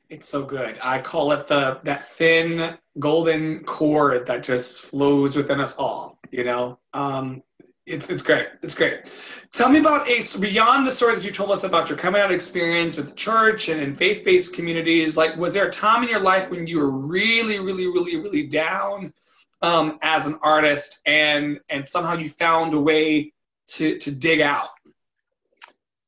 It's 0.10 0.30
so 0.30 0.44
good. 0.44 0.78
I 0.84 1.00
call 1.00 1.32
it 1.32 1.48
the 1.48 1.80
that 1.84 2.08
thin 2.10 2.78
golden 3.00 3.64
cord 3.64 4.26
that 4.28 4.44
just 4.44 4.86
flows 4.86 5.36
within 5.36 5.60
us 5.60 5.76
all. 5.78 6.20
You 6.32 6.44
know, 6.44 6.80
um, 6.94 7.42
it's 7.86 8.10
it's 8.10 8.22
great. 8.22 8.48
It's 8.62 8.76
great. 8.76 9.12
Tell 9.52 9.70
me 9.70 9.80
about 9.80 10.08
a 10.08 10.24
beyond 10.40 10.86
the 10.86 10.92
story 10.92 11.16
that 11.16 11.24
you 11.24 11.32
told 11.32 11.52
us 11.52 11.64
about 11.64 11.90
your 11.90 11.98
coming 11.98 12.22
out 12.22 12.32
experience 12.32 12.98
with 12.98 13.10
the 13.10 13.16
church 13.16 13.70
and 13.70 13.82
in 13.82 13.96
faith 13.96 14.24
based 14.24 14.54
communities. 14.54 15.18
Like, 15.18 15.36
was 15.38 15.54
there 15.54 15.68
a 15.68 15.72
time 15.72 16.04
in 16.04 16.10
your 16.10 16.20
life 16.20 16.50
when 16.50 16.68
you 16.68 16.80
were 16.80 16.92
really, 16.92 17.60
really, 17.60 17.88
really, 17.88 18.18
really 18.18 18.48
down 18.48 19.14
um, 19.62 19.98
as 20.04 20.26
an 20.26 20.38
artist, 20.42 21.02
and 21.06 21.60
and 21.70 21.88
somehow 21.88 22.16
you 22.16 22.30
found 22.30 22.74
a 22.74 22.80
way 22.80 23.34
to 23.68 23.98
to 23.98 24.12
dig 24.12 24.42
out? 24.42 24.70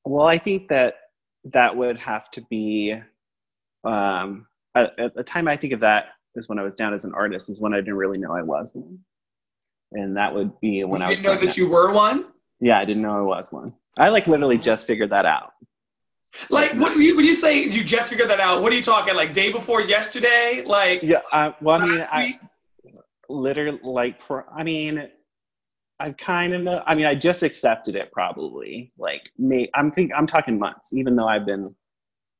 Well, 0.06 0.28
I 0.28 0.38
think 0.38 0.68
that 0.70 0.96
that 1.46 1.76
would 1.76 1.98
have 2.00 2.30
to 2.32 2.42
be 2.50 2.96
um, 3.84 4.48
at, 4.76 4.98
at, 5.00 5.16
the 5.16 5.24
time 5.24 5.48
I 5.48 5.56
think 5.56 5.74
of 5.74 5.80
that 5.82 6.10
is 6.36 6.48
when 6.50 6.60
I 6.60 6.64
was 6.64 6.76
down 6.76 6.94
as 6.94 7.06
an 7.06 7.14
artist, 7.14 7.50
is 7.50 7.60
when 7.60 7.74
I 7.74 7.78
didn't 7.78 7.96
really 7.96 8.20
know 8.20 8.34
I 8.34 8.42
was 8.42 8.72
one. 8.74 9.00
And 9.94 10.16
that 10.18 10.34
would 10.34 10.60
be 10.60 10.84
when 10.84 11.02
you 11.02 11.06
I 11.06 11.10
didn't 11.10 11.24
know 11.24 11.36
that 11.36 11.58
you 11.58 11.70
were 11.70 11.92
one. 11.92 12.26
Yeah, 12.60 12.80
I 12.80 12.86
didn't 12.86 13.04
know 13.04 13.18
I 13.18 13.22
was 13.22 13.52
one. 13.52 13.74
I 13.98 14.10
like 14.10 14.28
literally 14.28 14.58
just 14.58 14.86
figured 14.86 15.10
that 15.12 15.26
out. 15.26 15.54
Like, 16.50 16.74
what 16.74 16.94
when 16.94 17.02
you, 17.02 17.16
when 17.16 17.26
you 17.26 17.34
say 17.34 17.64
you 17.64 17.84
just 17.84 18.10
figured 18.10 18.30
that 18.30 18.40
out? 18.40 18.62
What 18.62 18.72
are 18.72 18.76
you 18.76 18.84
talking? 18.84 19.16
Like 19.16 19.34
day 19.34 19.52
before 19.52 19.82
yesterday? 19.82 20.64
Like 20.66 21.02
yeah. 21.02 21.22
Uh, 21.32 21.52
well, 21.62 21.82
I 21.82 21.86
mean, 21.86 22.08
I 22.12 22.40
literally 23.30 23.80
like. 23.84 24.22
For 24.22 24.46
I 24.56 24.64
mean, 24.64 25.10
I 26.00 26.12
kind 26.12 26.54
of 26.54 26.62
know. 26.64 26.84
I 26.86 26.96
mean, 26.96 27.06
I 27.06 27.16
just 27.16 27.44
accepted 27.44 27.96
it 27.96 28.12
probably. 28.12 28.92
Like, 28.98 29.30
me. 29.38 29.70
I'm 29.74 29.92
think 29.92 30.12
I'm 30.16 30.28
talking 30.28 30.60
months. 30.60 30.94
Even 30.94 31.16
though 31.16 31.28
I've 31.28 31.46
been 31.46 31.64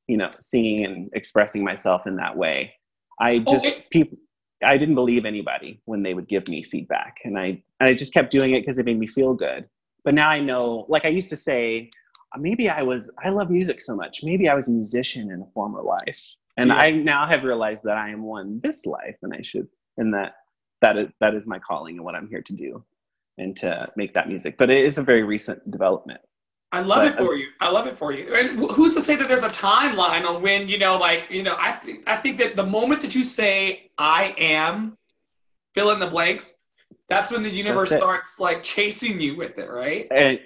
you 0.08 0.16
know 0.16 0.30
singing 0.40 0.84
and 0.84 1.10
expressing 1.12 1.62
myself 1.64 2.06
in 2.06 2.16
that 2.16 2.36
way. 2.36 2.74
I 3.20 3.38
just 3.38 3.66
okay. 3.66 3.86
people 3.90 4.18
i 4.64 4.76
didn't 4.76 4.96
believe 4.96 5.24
anybody 5.24 5.80
when 5.84 6.02
they 6.02 6.14
would 6.14 6.28
give 6.28 6.48
me 6.48 6.64
feedback 6.64 7.18
and 7.24 7.38
i 7.38 7.62
i 7.80 7.94
just 7.94 8.12
kept 8.12 8.32
doing 8.32 8.54
it 8.54 8.60
because 8.60 8.78
it 8.78 8.84
made 8.84 8.98
me 8.98 9.06
feel 9.06 9.34
good. 9.34 9.68
But 10.04 10.14
now 10.14 10.28
i 10.28 10.40
know 10.40 10.86
like 10.88 11.04
i 11.04 11.08
used 11.08 11.30
to 11.30 11.36
say 11.36 11.90
uh, 12.34 12.38
maybe 12.38 12.68
i 12.68 12.82
was 12.82 13.10
i 13.24 13.28
love 13.28 13.50
music 13.50 13.80
so 13.80 13.94
much 13.94 14.20
maybe 14.24 14.48
i 14.48 14.54
was 14.54 14.68
a 14.68 14.72
musician 14.72 15.30
in 15.30 15.42
a 15.42 15.46
former 15.54 15.82
life. 15.82 16.34
And 16.56 16.70
yeah. 16.70 16.76
i 16.76 16.90
now 16.90 17.28
have 17.28 17.44
realized 17.44 17.84
that 17.84 17.96
i 17.96 18.08
am 18.10 18.22
one 18.22 18.60
this 18.62 18.86
life 18.86 19.16
and 19.22 19.32
i 19.32 19.42
should 19.42 19.68
and 19.96 20.12
that 20.14 20.32
that 20.80 20.96
is 20.96 21.08
that 21.20 21.34
is 21.34 21.46
my 21.46 21.58
calling 21.58 21.96
and 21.96 22.04
what 22.04 22.16
i'm 22.16 22.28
here 22.28 22.42
to 22.42 22.52
do 22.52 22.84
and 23.38 23.56
to 23.56 23.88
make 23.96 24.14
that 24.14 24.28
music. 24.28 24.58
But 24.58 24.70
it 24.70 24.84
is 24.84 24.98
a 24.98 25.02
very 25.02 25.22
recent 25.22 25.70
development 25.70 26.20
I 26.70 26.80
love 26.80 26.98
but, 26.98 27.06
it 27.22 27.26
for 27.26 27.34
you. 27.34 27.48
I 27.60 27.70
love 27.70 27.86
it 27.86 27.96
for 27.96 28.12
you. 28.12 28.34
And 28.34 28.58
who's 28.70 28.94
to 28.94 29.00
say 29.00 29.16
that 29.16 29.28
there's 29.28 29.42
a 29.42 29.48
timeline 29.48 30.28
on 30.28 30.42
when 30.42 30.68
you 30.68 30.78
know, 30.78 30.98
like 30.98 31.30
you 31.30 31.42
know, 31.42 31.56
I 31.58 31.72
think 31.72 32.08
I 32.08 32.16
think 32.16 32.38
that 32.38 32.56
the 32.56 32.66
moment 32.66 33.00
that 33.02 33.14
you 33.14 33.24
say 33.24 33.90
"I 33.96 34.34
am," 34.36 34.98
fill 35.74 35.90
in 35.92 35.98
the 35.98 36.06
blanks, 36.06 36.56
that's 37.08 37.32
when 37.32 37.42
the 37.42 37.50
universe 37.50 37.90
starts 37.90 38.38
like 38.38 38.62
chasing 38.62 39.20
you 39.20 39.36
with 39.36 39.58
it, 39.58 39.70
right? 39.70 40.06
And 40.10 40.40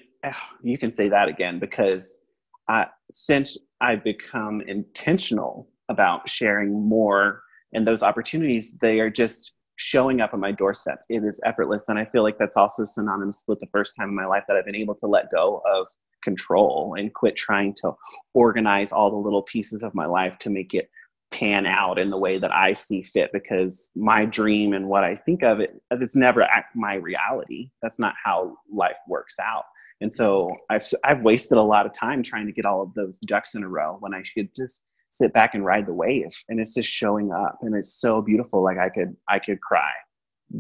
you 0.63 0.79
can 0.79 0.93
say 0.93 1.09
that 1.09 1.29
again 1.29 1.59
because 1.59 2.21
I, 2.69 2.87
since 3.11 3.59
I've 3.81 4.05
become 4.05 4.61
intentional 4.63 5.69
about 5.89 6.29
sharing 6.29 6.89
more 6.89 7.43
and 7.73 7.85
those 7.85 8.05
opportunities, 8.05 8.79
they 8.81 9.01
are 9.01 9.11
just 9.11 9.53
showing 9.83 10.21
up 10.21 10.31
at 10.33 10.39
my 10.39 10.53
doorstep. 10.53 11.03
It 11.09 11.25
is 11.25 11.41
effortless. 11.45 11.89
And 11.89 11.99
I 11.99 12.05
feel 12.05 12.23
like 12.23 12.39
that's 12.39 12.57
also 12.57 12.85
synonymous 12.85 13.45
with 13.49 13.59
the 13.59 13.67
first 13.67 13.97
time 13.97 14.09
in 14.09 14.15
my 14.15 14.27
life 14.27 14.45
that 14.47 14.57
I've 14.57 14.65
been 14.65 14.77
able 14.77 14.95
to 14.97 15.07
let 15.07 15.31
go 15.31 15.61
of 15.67 15.89
control 16.23 16.95
and 16.97 17.13
quit 17.13 17.35
trying 17.35 17.75
to 17.75 17.93
organize 18.33 18.93
all 18.93 19.11
the 19.11 19.17
little 19.17 19.43
pieces 19.43 19.83
of 19.83 19.95
my 19.95 20.07
life 20.07 20.39
to 20.39 20.51
make 20.51 20.73
it 20.73 20.89
pan 21.33 21.67
out 21.67 21.99
in 21.99 22.11
the 22.11 22.17
way 22.17 22.39
that 22.39 22.53
I 22.53 22.75
see 22.75 23.03
fit 23.03 23.31
because 23.33 23.91
my 23.97 24.25
dream 24.25 24.73
and 24.73 24.87
what 24.87 25.03
I 25.03 25.17
think 25.17 25.43
of 25.43 25.59
it 25.61 25.81
is 25.91 26.15
never 26.15 26.47
my 26.77 26.95
reality. 26.95 27.71
That's 27.83 27.99
not 27.99 28.15
how 28.23 28.57
life 28.73 28.97
works 29.09 29.37
out. 29.41 29.65
And 30.01 30.13
so 30.13 30.49
I've 30.71 30.87
I've 31.05 31.23
wasted 31.23 31.59
a 31.59 31.63
lot 31.63 31.87
of 31.87 31.93
time 31.93 32.23
trying 32.23 32.47
to 32.47 32.53
get 32.53 32.67
all 32.67 32.83
of 32.83 32.95
those 32.95 33.19
ducks 33.21 33.55
in 33.55 33.63
a 33.63 33.69
row 33.69 33.97
when 34.01 34.15
I 34.15 34.23
should 34.23 34.49
just 34.55 34.85
sit 35.13 35.33
back 35.35 35.55
and 35.55 35.65
ride 35.65 35.87
the 35.87 35.93
wave 35.93 36.31
and 36.49 36.59
it's 36.59 36.73
just 36.73 36.89
showing 36.89 37.31
up 37.33 37.59
and 37.61 37.75
it's 37.75 38.01
so 38.01 38.23
beautiful 38.23 38.65
like 38.65 38.79
I 38.79 38.89
could 38.89 39.15
I 39.29 39.39
could 39.39 39.61
cry 39.61 39.91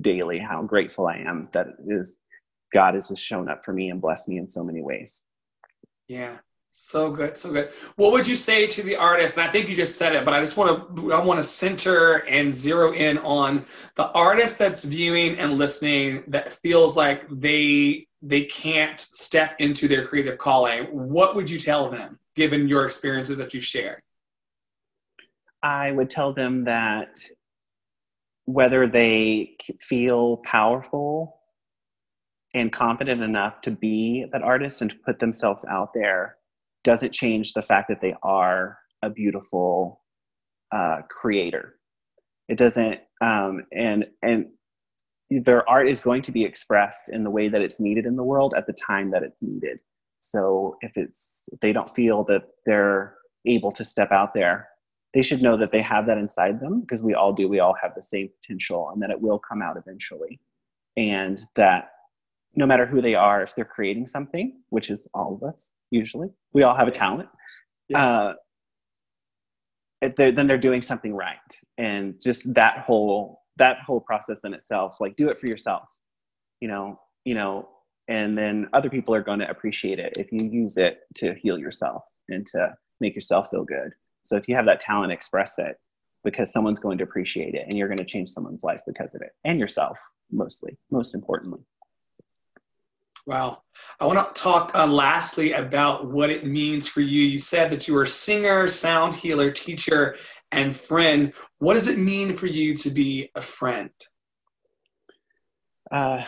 daily 0.03 0.39
how 0.39 0.63
grateful 0.63 1.07
I 1.07 1.17
am 1.17 1.49
that 1.53 1.69
is 1.87 2.21
God 2.73 2.95
has 2.95 3.09
just 3.09 3.23
shown 3.23 3.49
up 3.49 3.65
for 3.65 3.73
me 3.73 3.89
and 3.91 4.01
blessed 4.01 4.29
me 4.29 4.37
in 4.37 4.47
so 4.47 4.63
many 4.63 4.83
ways. 4.83 5.25
Yeah. 6.07 6.37
So 6.69 7.11
good, 7.11 7.37
so 7.37 7.53
good. 7.53 7.71
What 7.97 8.13
would 8.13 8.27
you 8.27 8.37
say 8.37 8.67
to 8.67 8.83
the 8.83 8.97
artist? 8.97 9.37
And 9.37 9.47
I 9.47 9.51
think 9.51 9.69
you 9.69 9.77
just 9.77 9.97
said 9.99 10.15
it, 10.15 10.25
but 10.25 10.33
I 10.33 10.41
just 10.41 10.57
want 10.57 10.97
to 10.97 11.13
I 11.13 11.21
want 11.21 11.39
to 11.39 11.45
center 11.45 12.25
and 12.29 12.55
zero 12.55 12.93
in 12.93 13.19
on 13.19 13.65
the 13.95 14.09
artist 14.13 14.59
that's 14.59 14.85
viewing 14.85 15.39
and 15.39 15.59
listening 15.59 16.25
that 16.29 16.55
feels 16.63 16.97
like 16.97 17.25
they 17.31 18.07
they 18.23 18.45
can't 18.45 19.01
step 19.01 19.57
into 19.59 19.89
their 19.89 20.07
creative 20.07 20.39
calling. 20.39 20.85
What 20.87 21.35
would 21.35 21.49
you 21.49 21.59
tell 21.59 21.91
them 21.91 22.19
given 22.37 22.69
your 22.69 22.85
experiences 22.85 23.37
that 23.39 23.53
you've 23.53 23.65
shared? 23.65 24.03
I 25.63 25.93
would 25.93 26.11
tell 26.11 26.33
them 26.33 26.65
that 26.65 27.21
whether 28.47 28.87
they 28.87 29.57
feel 29.81 30.39
powerful 30.39 31.39
and 32.55 32.73
confident 32.73 33.23
enough 33.23 33.61
to 33.63 33.71
be 33.71 34.27
that 34.33 34.43
artist 34.43 34.83
and 34.83 34.91
to 34.91 34.97
put 35.07 35.19
themselves 35.19 35.65
out 35.67 35.91
there 35.95 36.37
doesn't 36.85 37.13
change 37.13 37.53
the 37.53 37.63
fact 37.63 37.89
that 37.89 38.01
they 38.01 38.15
are 38.23 38.79
a 39.03 39.11
beautiful 39.11 40.03
uh, 40.73 41.03
creator. 41.09 41.77
It 42.49 42.59
doesn't, 42.59 43.01
um, 43.23 43.65
and 43.73 44.07
and 44.23 44.47
their 45.31 45.69
art 45.69 45.89
is 45.89 46.01
going 46.01 46.23
to 46.23 46.33
be 46.33 46.45
expressed 46.45 47.09
in 47.09 47.25
the 47.25 47.31
way 47.31 47.49
that 47.49 47.63
it's 47.63 47.81
needed 47.81 48.05
in 48.05 48.17
the 48.17 48.23
world 48.25 48.55
at 48.57 48.67
the 48.67 48.75
time 48.75 49.11
that 49.13 49.23
it's 49.23 49.43
needed. 49.43 49.81
So 50.19 50.77
if 50.83 50.93
it's 50.97 51.49
if 51.53 51.61
they 51.61 51.73
don't 51.73 51.89
feel 51.89 52.25
that 52.25 52.43
they're 52.67 53.17
able 53.47 53.73
to 53.73 53.85
step 53.85 54.13
out 54.13 54.35
there, 54.35 54.69
they 55.15 55.23
should 55.23 55.43
know 55.43 55.57
that 55.57 55.73
they 55.73 55.83
have 55.83 56.07
that 56.07 56.19
inside 56.19 56.61
them 56.61 56.81
because 56.81 57.03
we 57.03 57.15
all 57.15 57.33
do. 57.33 57.49
We 57.49 57.61
all 57.61 57.75
have 57.81 57.95
the 57.95 58.03
same 58.03 58.29
potential, 58.41 58.91
and 58.93 59.03
that 59.03 59.11
it 59.11 59.21
will 59.21 59.39
come 59.39 59.61
out 59.63 59.77
eventually 59.77 60.41
and 60.97 61.41
that 61.57 61.91
no 62.55 62.67
matter 62.67 62.85
who 62.85 63.01
they 63.01 63.15
are, 63.15 63.43
if 63.43 63.55
they're 63.55 63.65
creating 63.65 64.07
something, 64.07 64.61
which 64.69 64.91
is 64.91 65.09
all 65.15 65.35
of 65.35 65.43
us 65.43 65.73
usually, 65.91 66.29
we 66.53 66.63
all 66.65 66.75
have 66.75 66.87
a 66.87 66.91
Yes. 66.91 66.99
talent. 66.99 67.29
Yes. 67.89 68.01
Uh, 68.01 68.35
they're- 70.17 70.33
then 70.33 70.47
they're 70.47 70.59
doing 70.59 70.83
something 70.83 71.15
right, 71.15 71.39
and 71.79 72.21
just 72.21 72.53
that 72.55 72.79
whole 72.79 73.41
that 73.57 73.79
whole 73.81 74.01
process 74.01 74.45
in 74.45 74.55
itself, 74.55 74.99
like 74.99 75.15
do 75.17 75.29
it 75.29 75.39
for 75.39 75.47
yourself, 75.47 75.87
you 76.61 76.69
know, 76.69 76.99
you 77.27 77.35
know, 77.35 77.69
and 78.09 78.37
then 78.37 78.67
other 78.73 78.89
people 78.89 79.15
are 79.15 79.23
going 79.23 79.39
to 79.39 79.49
appreciate 79.51 79.99
it 79.99 80.15
if 80.19 80.33
you 80.33 80.39
use 80.51 80.79
it 80.79 81.01
to 81.15 81.35
heal 81.35 81.59
yourself 81.59 82.03
and 82.31 82.47
to 82.47 82.75
make 83.01 83.15
yourself 83.15 83.51
feel 83.51 83.63
good. 83.63 83.93
So 84.23 84.37
if 84.37 84.49
you 84.49 84.55
have 84.57 84.67
that 84.67 84.81
talent, 84.81 85.13
express 85.13 85.59
it 85.59 85.77
because 86.25 86.53
someone's 86.53 86.79
going 86.79 86.99
to 86.99 87.05
appreciate 87.05 87.55
it, 87.55 87.65
and 87.69 87.77
you're 87.77 87.89
going 87.89 87.99
to 87.99 88.05
change 88.05 88.31
someone's 88.31 88.63
life 88.63 88.81
because 88.87 89.15
of 89.15 89.23
it, 89.23 89.31
and 89.45 89.59
yourself 89.59 90.01
mostly, 90.31 90.77
most 90.91 91.15
importantly. 91.15 91.61
Wow. 93.27 93.63
I 94.01 94.07
want 94.07 94.35
to 94.35 94.41
talk 94.41 94.73
uh, 94.75 94.87
lastly 94.87 95.53
about 95.53 96.11
what 96.11 96.31
it 96.31 96.45
means 96.45 96.89
for 96.89 97.01
you. 97.01 97.23
You 97.23 97.39
said 97.39 97.71
that 97.71 97.87
you 97.87 97.97
are 97.97 98.03
a 98.03 98.09
singer, 98.09 98.67
sound 98.67 99.15
healer, 99.15 99.51
teacher, 99.51 100.17
and 100.51 100.75
friend. 100.75 101.33
What 101.59 101.75
does 101.75 101.87
it 101.87 101.99
mean 101.99 102.37
for 102.37 102.47
you 102.47 102.75
to 102.77 102.91
be 102.91 103.31
a 103.37 103.41
friend? 103.41 103.91
Uh, 105.91 106.25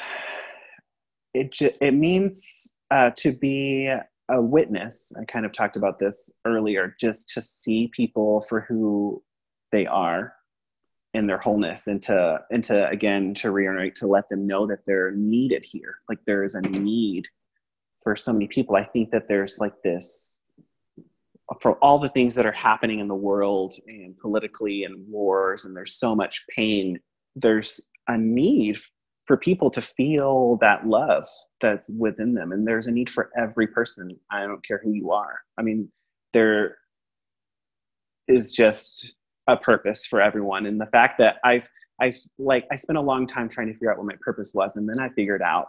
it 1.33 1.51
ju- 1.53 1.73
it 1.81 1.95
means 1.95 2.75
uh, 2.91 3.11
to 3.17 3.33
be 3.33 3.93
a 4.31 4.41
witness. 4.41 5.13
I 5.21 5.25
kind 5.25 5.47
of 5.47 5.53
talked 5.53 5.77
about 5.77 5.99
this 5.99 6.31
earlier. 6.45 6.97
Just 7.01 7.29
to 7.31 7.43
see 7.43 7.91
people 7.95 8.41
for 8.43 8.61
who 8.61 9.23
they 9.73 9.87
are 9.87 10.35
in 11.13 11.27
their 11.27 11.39
wholeness, 11.39 11.87
and 11.87 12.03
to 12.05 12.41
and 12.51 12.65
to 12.65 12.89
again 12.89 13.35
to 13.35 13.51
reiterate 13.51 13.95
to 13.97 14.07
let 14.07 14.29
them 14.29 14.47
know 14.47 14.67
that 14.67 14.87
they're 14.87 15.13
needed 15.13 15.65
here. 15.65 15.99
Like 16.09 16.19
there 16.27 16.45
is 16.45 16.55
a 16.55 16.61
need 16.61 17.27
for 18.03 18.17
so 18.17 18.33
many 18.33 18.47
people. 18.47 18.77
I 18.77 18.83
think 18.83 19.11
that 19.11 19.29
there's 19.29 19.59
like 19.59 19.81
this 19.83 20.43
for 21.61 21.75
all 21.77 21.99
the 21.99 22.09
things 22.09 22.35
that 22.35 22.47
are 22.47 22.53
happening 22.53 23.01
in 23.01 23.09
the 23.09 23.15
world 23.15 23.75
and 23.89 24.19
politically 24.19 24.85
and 24.85 25.07
wars 25.09 25.65
and 25.65 25.77
there's 25.77 25.95
so 25.97 26.15
much 26.15 26.45
pain 26.49 26.99
there's 27.37 27.81
a 28.09 28.17
need 28.17 28.79
for 29.27 29.37
people 29.37 29.71
to 29.71 29.81
feel 29.81 30.57
that 30.61 30.87
love 30.87 31.25
that's 31.61 31.89
within 31.91 32.35
them. 32.35 32.53
And 32.53 32.67
there's 32.67 32.87
a 32.87 32.91
need 32.93 33.09
for 33.09 33.31
every 33.37 33.67
person. 33.67 34.19
I 34.31 34.43
don't 34.43 34.65
care 34.67 34.81
who 34.83 34.93
you 34.93 35.13
are. 35.13 35.41
I 35.59 35.63
mean 35.63 35.89
there 36.33 36.79
is 38.29 38.53
just 38.53 39.15
a 39.47 39.57
purpose 39.57 40.07
for 40.07 40.21
everyone. 40.21 40.67
And 40.67 40.81
the 40.81 40.87
fact 40.87 41.19
that 41.19 41.37
i've 41.45 41.69
i've 42.01 42.17
like 42.39 42.67
i 42.73 42.77
spent 42.77 42.99
a 42.99 43.03
long 43.03 43.27
time 43.27 43.49
trying 43.49 43.69
to 43.69 43.73
figure 43.75 43.91
out 43.93 43.99
what 43.99 44.07
my 44.07 44.17
purpose 44.21 44.53
was. 44.55 44.77
And 44.77 44.89
then 44.89 45.01
i 45.01 45.09
figured 45.11 45.43
out 45.43 45.69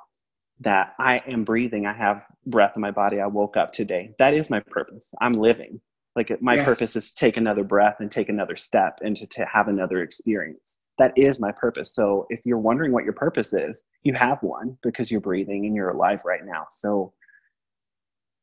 that 0.62 0.94
i 1.00 1.22
am 1.28 1.44
breathing. 1.44 1.86
I 1.86 1.94
have 1.94 2.24
breath 2.46 2.74
in 2.76 2.82
my 2.82 2.92
body. 2.92 3.20
I 3.20 3.28
woke 3.28 3.58
up 3.58 3.72
today. 3.74 4.12
That 4.20 4.34
is 4.34 4.50
my 4.50 4.60
purpose. 4.60 5.14
I'm 5.22 5.34
living. 5.34 5.82
Like 6.16 6.42
my 6.42 6.56
Yes. 6.56 6.66
purpose 6.66 6.96
is 6.96 7.12
to 7.12 7.16
take 7.16 7.36
another 7.38 7.64
breath 7.64 7.98
and 8.00 8.10
take 8.10 8.30
another 8.30 8.56
step 8.56 9.00
and 9.04 9.16
to, 9.18 9.28
to 9.28 9.46
have 9.46 9.68
another 9.68 10.02
experience 10.02 10.78
that 10.98 11.18
is 11.18 11.40
my 11.40 11.52
purpose. 11.52 11.94
So 11.94 12.26
if 12.30 12.46
you're 12.46 12.58
wondering 12.58 12.92
what 12.92 13.04
your 13.04 13.14
purpose 13.14 13.54
is, 13.54 13.84
you 14.04 14.14
have 14.14 14.42
one 14.42 14.78
because 14.82 15.12
you're 15.12 15.22
breathing 15.22 15.66
and 15.66 15.76
you're 15.76 15.90
alive 15.90 16.22
right 16.26 16.46
now. 16.46 16.68
So, 16.72 17.14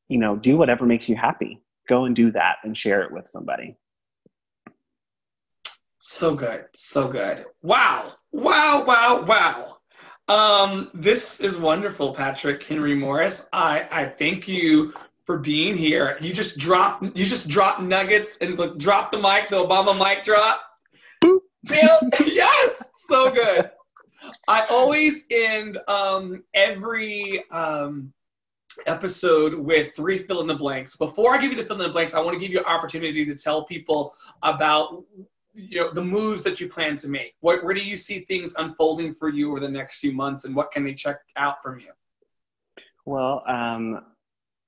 you 0.08 0.18
know, 0.18 0.36
do 0.36 0.56
whatever 0.56 0.84
makes 0.84 1.08
you 1.08 1.16
happy. 1.16 1.62
Go 1.88 2.04
and 2.04 2.14
do 2.14 2.30
that 2.32 2.56
and 2.64 2.76
share 2.76 3.02
it 3.02 3.12
with 3.12 3.26
somebody. 3.26 3.76
So 5.98 6.34
good. 6.34 6.66
So 6.74 7.08
good. 7.08 7.44
Wow. 7.62 8.12
Wow. 8.32 8.84
Wow. 8.84 9.24
Wow. 9.26 9.76
Um, 10.28 10.90
this 10.94 11.40
is 11.40 11.58
wonderful, 11.58 12.14
Patrick 12.14 12.62
Henry 12.62 12.94
Morris. 12.94 13.48
I, 13.52 13.86
I 13.90 14.06
thank 14.06 14.46
you 14.46 14.92
for 15.24 15.38
being 15.38 15.76
here. 15.76 16.18
You 16.20 16.32
just 16.32 16.58
drop 16.58 17.02
you 17.02 17.24
just 17.24 17.48
drop 17.48 17.80
nuggets 17.80 18.36
and 18.40 18.58
look, 18.58 18.78
drop 18.78 19.12
the 19.12 19.18
mic, 19.18 19.48
the 19.48 19.56
Obama 19.56 19.98
mic 19.98 20.24
drop. 20.24 20.60
Yes, 22.26 22.90
so 22.94 23.30
good. 23.30 23.70
I 24.48 24.64
always 24.70 25.26
end 25.30 25.78
um, 25.88 26.44
every 26.54 27.42
um, 27.50 28.12
episode 28.86 29.54
with 29.54 29.94
three 29.94 30.18
fill 30.18 30.40
in 30.40 30.46
the 30.46 30.54
blanks. 30.54 30.96
Before 30.96 31.34
I 31.34 31.38
give 31.38 31.52
you 31.52 31.56
the 31.56 31.64
fill 31.64 31.80
in 31.80 31.86
the 31.86 31.92
blanks, 31.92 32.14
I 32.14 32.20
want 32.20 32.34
to 32.34 32.40
give 32.40 32.50
you 32.50 32.58
an 32.60 32.64
opportunity 32.64 33.24
to 33.24 33.34
tell 33.34 33.64
people 33.64 34.14
about 34.42 35.04
you 35.54 35.80
know 35.80 35.92
the 35.92 36.02
moves 36.02 36.42
that 36.42 36.60
you 36.60 36.68
plan 36.68 36.96
to 36.96 37.08
make. 37.08 37.34
What, 37.40 37.62
where 37.64 37.74
do 37.74 37.84
you 37.84 37.96
see 37.96 38.20
things 38.20 38.54
unfolding 38.56 39.14
for 39.14 39.28
you 39.28 39.50
over 39.50 39.60
the 39.60 39.68
next 39.68 39.98
few 39.98 40.12
months, 40.12 40.44
and 40.44 40.54
what 40.54 40.72
can 40.72 40.84
they 40.84 40.94
check 40.94 41.18
out 41.36 41.62
from 41.62 41.80
you? 41.80 41.90
Well, 43.04 43.42
um, 43.46 44.04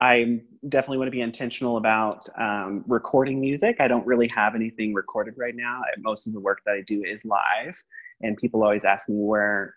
I 0.05 0.41
definitely 0.69 0.99
want 0.99 1.09
to 1.09 1.13
be 1.13 1.23
intentional 1.23 1.79
about 1.79 2.29
um, 2.39 2.85
recording 2.87 3.41
music. 3.41 3.77
I 3.81 3.89
don't 3.89 4.07
really 4.07 4.29
have 4.29 4.55
anything 4.55 4.93
recorded 4.93 5.33
right 5.39 5.57
now. 5.57 5.81
Most 5.99 6.27
of 6.27 6.35
the 6.35 6.41
work 6.41 6.61
that 6.67 6.73
I 6.73 6.83
do 6.83 7.03
is 7.03 7.25
live, 7.25 7.75
and 8.21 8.37
people 8.37 8.63
always 8.63 8.85
ask 8.85 9.09
me 9.09 9.17
where 9.17 9.75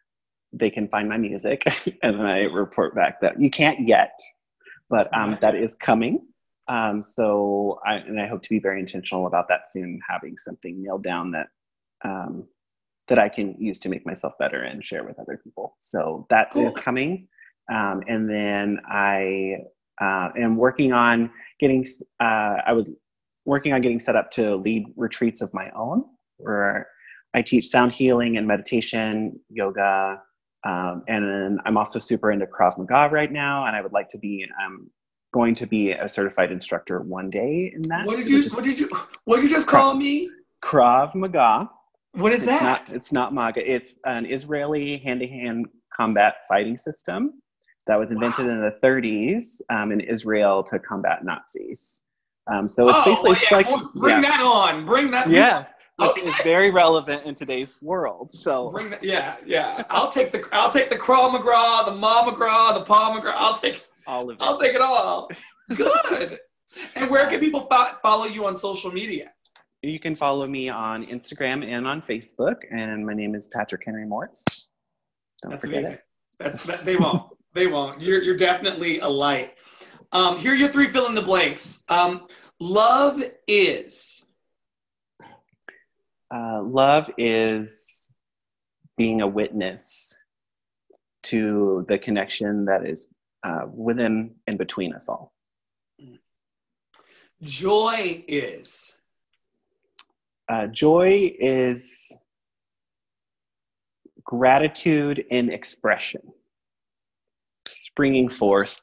they 0.51 0.69
can 0.69 0.89
find 0.89 1.07
my 1.07 1.15
music, 1.15 1.63
and 2.03 2.19
then 2.19 2.25
I 2.25 2.39
report 2.41 2.93
back 2.93 3.21
that 3.21 3.39
you 3.39 3.49
can't 3.49 3.87
yet, 3.87 4.19
but 4.89 5.07
um, 5.17 5.37
that 5.39 5.55
is 5.55 5.75
coming. 5.75 6.19
Um, 6.67 7.01
so, 7.01 7.79
I, 7.85 7.95
and 7.95 8.19
I 8.19 8.27
hope 8.27 8.41
to 8.41 8.49
be 8.49 8.59
very 8.59 8.81
intentional 8.81 9.27
about 9.27 9.47
that 9.47 9.71
soon, 9.71 9.97
having 10.09 10.37
something 10.37 10.83
nailed 10.83 11.03
down 11.03 11.31
that 11.31 11.47
um, 12.03 12.45
that 13.07 13.17
I 13.17 13.29
can 13.29 13.55
use 13.57 13.79
to 13.79 13.87
make 13.87 14.05
myself 14.05 14.33
better 14.37 14.63
and 14.63 14.83
share 14.83 15.05
with 15.05 15.17
other 15.19 15.39
people. 15.41 15.77
So 15.79 16.27
that 16.29 16.47
is 16.57 16.73
Cool. 16.73 16.83
coming, 16.83 17.27
um, 17.71 18.03
and 18.09 18.29
then 18.29 18.81
I 18.85 19.59
uh, 20.01 20.29
am 20.37 20.57
working 20.57 20.93
on 20.93 21.29
getting. 21.59 21.85
Uh, 22.19 22.57
I 22.65 22.73
would 22.73 22.93
working 23.45 23.73
on 23.73 23.81
getting 23.81 23.99
set 23.99 24.15
up 24.15 24.29
to 24.31 24.55
lead 24.55 24.85
retreats 24.95 25.41
of 25.41 25.53
my 25.53 25.69
own, 25.75 26.03
where 26.37 26.87
I 27.33 27.41
teach 27.41 27.67
sound 27.67 27.91
healing 27.91 28.37
and 28.37 28.45
meditation, 28.47 29.39
yoga, 29.49 30.21
um, 30.65 31.03
and 31.07 31.25
then 31.25 31.59
I'm 31.65 31.77
also 31.77 31.99
super 31.99 32.31
into 32.31 32.45
Krav 32.45 32.77
Maga 32.77 33.09
right 33.11 33.31
now, 33.31 33.65
and 33.65 33.75
I 33.75 33.81
would 33.81 33.93
like 33.93 34.09
to 34.09 34.17
be. 34.17 34.45
Um, 34.65 34.89
going 35.33 35.53
to 35.53 35.67
be 35.67 35.91
a 35.91 36.07
certified 36.07 36.51
instructor 36.51 37.01
one 37.01 37.29
day 37.29 37.71
in 37.75 37.81
that. 37.83 38.05
What 38.05 38.15
did 38.15 38.29
you 38.29 38.39
is 38.39 38.55
what 38.55 38.63
did 38.63 38.79
you 38.79 38.89
what 39.25 39.35
did 39.35 39.43
you 39.43 39.49
just 39.49 39.67
call 39.67 39.93
me? 39.93 40.29
Krav 40.63 41.13
Maga. 41.13 41.69
What 42.13 42.31
is 42.31 42.37
it's 42.37 42.45
that? 42.45 42.63
Not, 42.63 42.95
it's 42.95 43.11
not 43.11 43.33
MAGA. 43.33 43.71
It's 43.71 43.99
an 44.05 44.25
Israeli 44.25 44.97
hand-to-hand 44.97 45.67
combat 45.95 46.35
fighting 46.47 46.75
system 46.75 47.41
that 47.87 47.97
was 47.97 48.11
invented 48.11 48.45
Wow. 48.47 48.53
in 48.53 48.61
the 48.61 48.71
30s 48.83 49.61
um, 49.69 49.91
in 49.91 49.99
Israel 50.01 50.63
to 50.63 50.79
combat 50.79 51.23
Nazis. 51.23 52.03
Um, 52.51 52.69
so 52.69 52.87
it's 52.89 52.99
oh, 53.01 53.05
basically 53.05 53.31
well, 53.31 53.39
yeah, 53.51 53.57
like 53.57 53.67
well, 53.67 53.91
bring 53.95 54.15
yeah. 54.15 54.21
that 54.21 54.41
on. 54.41 54.85
Bring 54.85 55.11
that. 55.11 55.29
yes, 55.29 55.71
which 55.97 56.09
Okay. 56.11 56.27
is 56.29 56.35
very 56.43 56.69
relevant 56.71 57.23
in 57.25 57.35
today's 57.35 57.75
world. 57.81 58.31
So 58.31 58.69
Bring 58.69 58.89
that, 58.91 59.03
yeah, 59.03 59.35
yeah. 59.45 59.83
I'll 59.89 60.09
take 60.09 60.31
the 60.31 60.47
I'll 60.53 60.71
take 60.71 60.89
the 60.89 60.97
Craw 60.97 61.29
McGraw, 61.35 61.85
the 61.85 61.95
Ma 61.95 62.23
McGraw, 62.29 62.73
the 62.73 62.83
Pa 62.85 63.19
McGraw. 63.19 63.33
I'll 63.35 63.55
take 63.55 63.85
all 64.05 64.29
of 64.29 64.37
it. 64.37 64.41
I'll 64.41 64.57
take 64.59 64.75
it 64.75 64.81
all. 64.81 65.29
Good. 65.75 66.39
and 66.95 67.09
where 67.09 67.27
can 67.29 67.39
people 67.41 67.67
fo- 67.69 67.97
follow 68.01 68.25
you 68.25 68.45
on 68.45 68.55
social 68.55 68.91
media? 68.91 69.31
You 69.81 69.99
can 69.99 70.15
follow 70.15 70.47
me 70.47 70.69
on 70.69 71.05
Instagram 71.05 71.67
and 71.67 71.85
on 71.87 72.01
Facebook, 72.01 72.55
and 72.71 73.05
my 73.05 73.13
name 73.13 73.35
is 73.35 73.47
Patrick 73.49 73.83
Henry 73.85 74.05
Morris. 74.05 74.43
Don't 75.41 75.51
That's 75.51 75.65
forget 75.65 75.79
amazing. 75.79 75.93
it. 75.95 76.03
That's 76.39 76.63
that, 76.65 76.79
they 76.79 76.95
won't. 76.95 77.23
They 77.53 77.67
won't. 77.67 78.01
You're 78.01 78.21
you're 78.21 78.37
definitely 78.37 78.99
a 78.99 79.07
light. 79.07 79.55
Um, 80.11 80.37
here 80.37 80.53
are 80.53 80.55
your 80.55 80.69
three 80.69 80.87
fill 80.87 81.07
in 81.07 81.15
the 81.15 81.21
blanks. 81.21 81.83
Um, 81.89 82.27
love 82.59 83.23
is. 83.47 84.25
Uh, 86.33 86.61
love 86.61 87.09
is 87.17 88.15
being 88.97 89.21
a 89.21 89.27
witness 89.27 90.17
to 91.23 91.85
the 91.87 91.97
connection 91.97 92.65
that 92.65 92.85
is 92.85 93.09
uh, 93.43 93.65
within 93.73 94.35
and 94.47 94.57
between 94.57 94.93
us 94.93 95.09
all. 95.09 95.33
Joy 97.41 98.23
is. 98.27 98.93
Uh, 100.49 100.67
joy 100.67 101.35
is 101.39 102.17
gratitude 104.23 105.25
in 105.29 105.51
expression, 105.51 106.21
springing 107.97 108.29
forth 108.29 108.79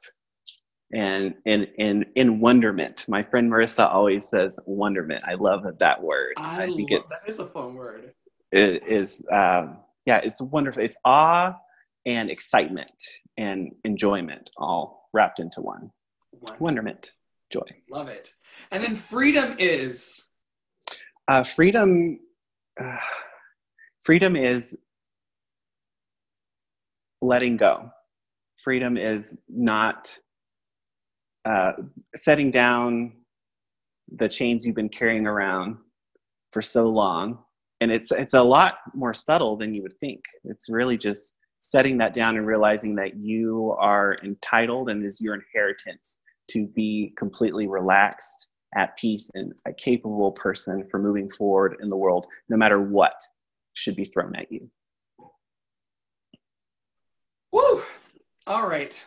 and 0.92 1.35
in, 1.46 1.68
in, 1.79 2.05
in 2.16 2.40
wonderment. 2.40 3.05
My 3.07 3.22
friend 3.22 3.48
Marissa 3.48 3.88
always 3.88 4.29
says 4.29 4.59
wonderment. 4.66 5.22
I 5.24 5.35
love 5.35 5.62
that 5.79 6.03
word. 6.03 6.33
I, 6.38 6.66
think 6.66 6.90
love, 6.90 7.03
it's 7.03 7.24
that 7.24 7.33
is 7.33 7.38
a 7.38 7.46
fun 7.46 7.74
word. 7.74 8.12
it 8.50 8.83
is 8.88 9.22
um, 9.33 9.79
yeah 10.05 10.18
it's 10.24 10.40
wonderful 10.42 10.83
it's 10.83 10.98
awe 11.05 11.55
and 12.07 12.29
excitement 12.29 12.92
and 13.38 13.70
enjoyment 13.85 14.50
all 14.57 15.09
wrapped 15.12 15.38
into 15.38 15.61
one 15.61 15.90
Wonderful. 16.33 16.64
wonderment 16.64 17.12
joy 17.53 17.61
Love 17.88 18.09
it. 18.09 18.35
And 18.72 18.83
then 18.83 18.96
freedom 18.96 19.55
is. 19.61 20.24
uh, 21.29 21.44
freedom 21.44 22.18
uh, 22.83 22.96
freedom 24.03 24.35
is 24.35 24.77
letting 27.22 27.57
go. 27.57 27.90
Freedom 28.64 28.96
is 28.96 29.37
not 29.46 30.18
uh, 31.44 31.72
setting 32.16 32.50
down 32.50 33.12
the 34.16 34.27
chains 34.27 34.64
you've 34.64 34.74
been 34.74 34.88
carrying 34.88 35.27
around 35.27 35.77
for 36.50 36.62
so 36.62 36.88
long. 36.88 37.40
And 37.83 37.92
it's 37.92 38.11
it's 38.11 38.33
a 38.33 38.42
lot 38.42 38.79
more 38.94 39.12
subtle 39.12 39.59
than 39.59 39.74
you 39.74 39.83
would 39.83 39.98
think. 40.00 40.22
It's 40.44 40.70
really 40.70 40.96
just 40.96 41.37
setting 41.61 41.98
that 41.98 42.14
down 42.14 42.38
and 42.38 42.46
realizing 42.46 42.94
that 42.94 43.16
you 43.16 43.77
are 43.79 44.16
entitled 44.24 44.88
and 44.88 45.05
is 45.05 45.20
your 45.20 45.35
inheritance 45.35 46.20
to 46.53 46.66
be 46.68 47.12
completely 47.18 47.66
relaxed, 47.66 48.48
at 48.77 48.96
peace, 48.96 49.31
and 49.35 49.53
a 49.66 49.74
capable 49.74 50.33
person 50.33 50.87
for 50.90 50.98
moving 50.98 51.29
forward 51.29 51.77
in 51.83 51.90
the 51.90 51.96
world, 51.96 52.27
no 52.48 52.57
matter 52.57 52.81
what 52.81 53.14
should 53.74 53.96
be 53.96 54.05
thrown 54.05 54.35
at 54.37 54.50
you. 54.50 54.70
Woo! 57.53 57.83
All 58.46 58.66
right. 58.68 59.02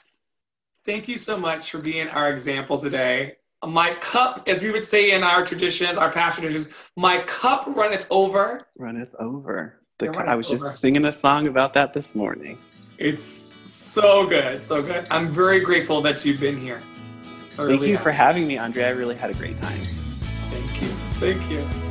Thank 0.83 1.07
you 1.07 1.17
so 1.17 1.37
much 1.37 1.69
for 1.69 1.79
being 1.79 2.07
our 2.09 2.31
example 2.31 2.77
today. 2.77 3.35
My 3.65 3.93
cup, 3.95 4.43
as 4.47 4.63
we 4.63 4.71
would 4.71 4.87
say 4.87 5.11
in 5.11 5.23
our 5.23 5.45
traditions, 5.45 5.97
our 5.97 6.11
pastor 6.11 6.41
traditions, 6.41 6.73
my 6.95 7.19
cup 7.19 7.65
runneth 7.67 8.07
over. 8.09 8.67
Runneth 8.77 9.13
over. 9.19 9.81
The, 9.99 10.11
I 10.11 10.35
was 10.35 10.47
over. 10.47 10.57
just 10.57 10.79
singing 10.79 11.05
a 11.05 11.11
song 11.11 11.47
about 11.47 11.73
that 11.73 11.93
this 11.93 12.15
morning. 12.15 12.57
It's 12.97 13.51
so 13.65 14.25
good, 14.25 14.63
so 14.63 14.81
good. 14.81 15.05
I'm 15.11 15.29
very 15.29 15.59
grateful 15.59 16.01
that 16.01 16.23
you've 16.23 16.39
been 16.39 16.59
here. 16.59 16.79
Thank 17.55 17.81
you 17.81 17.97
for 17.97 18.11
having 18.11 18.47
me, 18.47 18.57
Andre. 18.57 18.83
I 18.85 18.89
really 18.89 19.15
had 19.15 19.31
a 19.31 19.33
great 19.33 19.57
time. 19.57 19.79
Thank 20.49 20.81
you. 20.81 20.87
Thank 21.19 21.51
you. 21.51 21.86